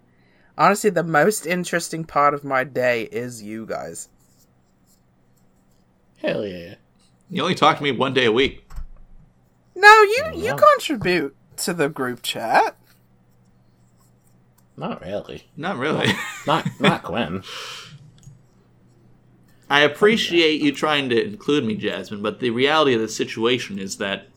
[0.57, 4.09] Honestly, the most interesting part of my day is you guys.
[6.19, 6.77] hell yeah.
[7.29, 8.67] You only talk to me one day a week.
[9.75, 10.57] No, you you Yeah.
[10.57, 12.77] contribute to the group chat.
[14.77, 15.45] Not really.
[15.57, 16.13] Not really.
[16.47, 17.43] Not not Quinn.
[19.71, 23.97] I appreciate you trying to include me, Jasmine, but the reality of the situation is
[23.97, 24.29] that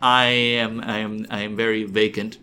[0.00, 2.41] I am I am I am very vacant We, s-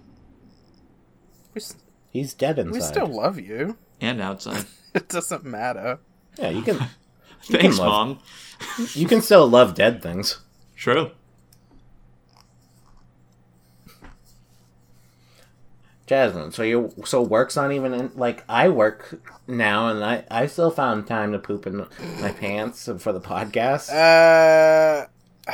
[2.11, 2.73] He's dead inside.
[2.73, 3.77] we still love you.
[4.01, 4.65] and outside.
[4.93, 5.99] It doesn't matter.
[6.37, 6.79] Yeah, you can.
[7.43, 8.19] Thanks, love- Mom.
[8.93, 10.39] You can still love dead things.
[10.75, 11.11] True.
[16.07, 20.47] Jasmine, so you so work's not even in like I work now, and I I
[20.47, 21.85] still found time to poop in
[22.19, 23.89] my pants for the podcast.
[23.93, 25.05] Uh,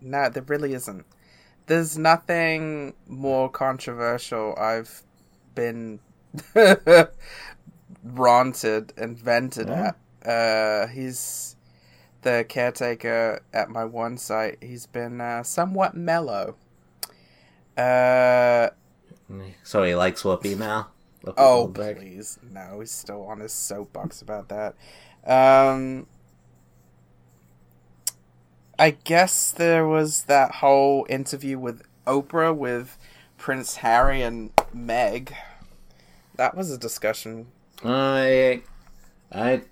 [0.00, 1.06] no, there really isn't.
[1.66, 5.02] There's nothing more controversial I've
[5.54, 6.00] been
[8.04, 9.92] ranted and vented Yeah.
[10.24, 10.28] at.
[10.28, 11.56] Uh, he's
[12.22, 14.58] the caretaker at my one site.
[14.60, 16.56] He's been uh, somewhat mellow.
[17.76, 18.70] Uh,
[19.64, 20.88] so he likes Whoopi now.
[21.24, 21.96] Whoopi Oh, Goldberg.
[21.98, 22.38] please.
[22.52, 24.74] No, he's still on his soapbox about that.
[25.24, 26.06] Um,
[28.82, 32.98] I guess there was that whole interview with Oprah with
[33.38, 35.32] Prince Harry and Meg.
[36.34, 37.46] That was a discussion.
[37.84, 38.62] I,
[39.30, 39.62] I,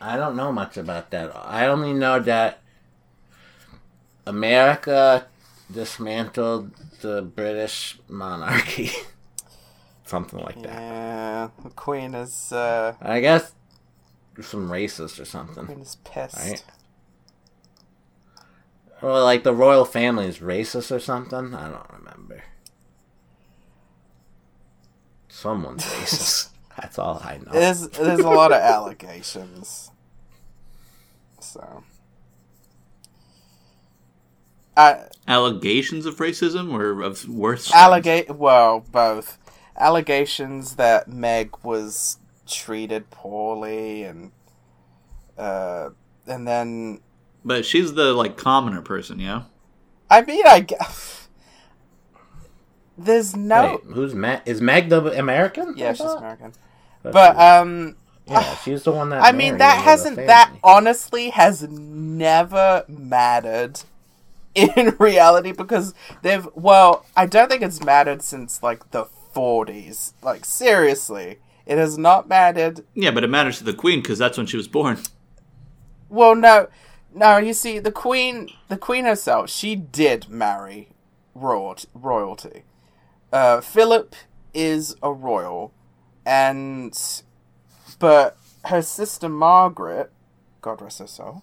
[0.00, 1.30] I don't know much about that.
[1.36, 2.62] I only know that
[4.24, 5.26] America
[5.70, 6.70] dismantled
[7.02, 8.92] the British monarchy,
[10.06, 10.72] something like that.
[10.72, 13.52] Yeah, the Queen is uh, I guess
[14.40, 15.66] some racist or something.
[15.66, 16.38] Queen is pissed.
[16.38, 16.64] Right.
[19.04, 21.54] Or like the royal family is racist or something?
[21.54, 22.42] I don't remember.
[25.28, 26.48] Someone's racist.
[26.80, 27.52] That's all I know.
[27.52, 29.90] There's there's a lot of allegations.
[31.40, 31.84] So
[34.76, 37.64] I Allegations of racism or of worse?
[37.68, 37.74] things?
[37.74, 39.38] allegate well both
[39.76, 44.32] allegations that Meg was treated poorly and
[45.38, 45.90] uh
[46.26, 47.00] and then
[47.44, 49.42] But she's the like commoner person, yeah.
[50.10, 51.28] I mean I guess
[52.98, 54.42] there's no Wait, who's Meg?
[54.46, 55.74] Is Meg the American?
[55.76, 56.18] yeah I she's thought?
[56.18, 56.52] American
[57.02, 59.22] Thought but um yeah, she's the one that.
[59.22, 63.80] I mean that hasn't that honestly has never mattered
[64.54, 65.92] in reality because
[66.22, 71.98] they've well I don't think it's mattered since like the 40s like seriously it has
[71.98, 74.98] not mattered Yeah, but it matters to the queen because that's when she was born.
[76.08, 76.68] well no
[77.14, 80.88] no you see the queen the queen herself she did marry
[81.34, 82.64] royalty royalty
[83.32, 84.14] uh Philip
[84.52, 85.72] is a royal
[86.26, 87.22] and
[87.98, 88.36] but
[88.66, 90.10] her sister Margaret
[90.60, 91.42] God rest her soul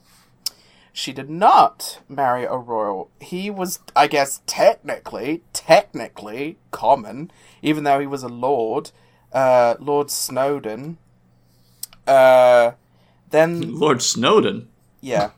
[0.93, 3.09] she did not marry a royal.
[3.19, 8.91] He was, I guess, technically, technically common, even though he was a lord.
[9.31, 10.97] Uh, lord Snowdon.
[12.05, 12.71] Uh,
[13.29, 14.67] then, Lord Snowdon,
[14.99, 15.29] yeah.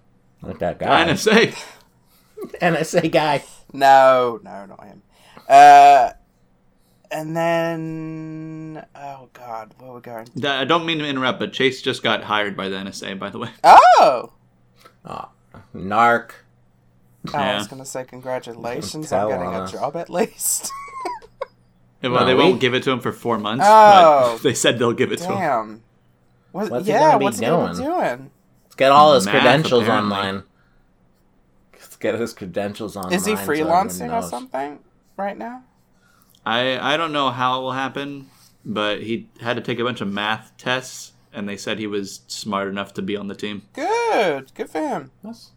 [0.43, 1.05] Like that guy.
[1.05, 1.55] NSA.
[2.61, 3.43] NSA guy.
[3.71, 5.01] No, no, not him.
[5.49, 6.11] Uh,
[7.11, 10.27] and then, oh god, where are we going?
[10.35, 13.29] That- I don't mean to interrupt, but Chase just got hired by the NSA, by
[13.29, 13.49] the way.
[13.63, 14.33] Oh!
[15.05, 15.29] Oh,
[15.75, 16.31] Narc.
[17.33, 19.69] I was gonna say congratulations Tell on getting us.
[19.73, 20.71] a job at least.
[22.01, 24.33] Well, No, they we- won't give it to him for four months, Oh.
[24.35, 25.37] but they said they'll give it to him.
[25.37, 25.83] Damn.
[26.51, 28.31] What, What's he yeah, gonna be what's he gonna be doing?
[28.75, 28.91] Doing?
[28.91, 30.17] Let's get all his Math, credentials apparently.
[30.17, 30.43] online.
[31.73, 33.13] Let's get his credentials online.
[33.13, 34.79] Is he so freelancing or something
[35.17, 35.63] right now?
[36.45, 38.29] I I don't know how it will happen,
[38.65, 42.21] but he had to take a bunch of math tests, and they said he was
[42.27, 43.63] smart enough to be on the team.
[43.73, 45.11] Good, good for him.
[45.23, 45.51] Yes.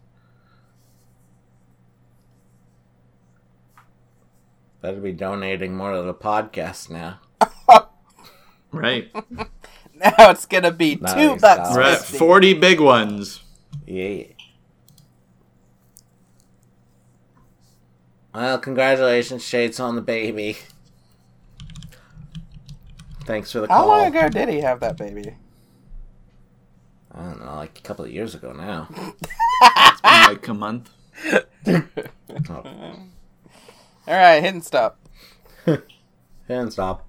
[4.81, 7.19] Better be donating more to the podcast now.
[8.69, 9.09] Right,
[10.17, 11.69] Now it's gonna be two bucks.
[11.75, 12.17] We're at fifty.
[12.17, 13.41] forty big ones.
[13.85, 14.23] Yeah.
[18.33, 20.57] Well, congratulations, Shades, on the baby.
[23.25, 23.77] Thanks for the call.
[23.77, 23.97] How call.
[23.97, 25.35] long ago did he have that baby?
[27.13, 28.87] I don't know, like a couple of years ago now.
[28.91, 30.89] It's been like a month.
[32.49, 32.63] Oh,
[34.07, 34.99] All right, hit and stop.
[36.47, 37.06] and stop.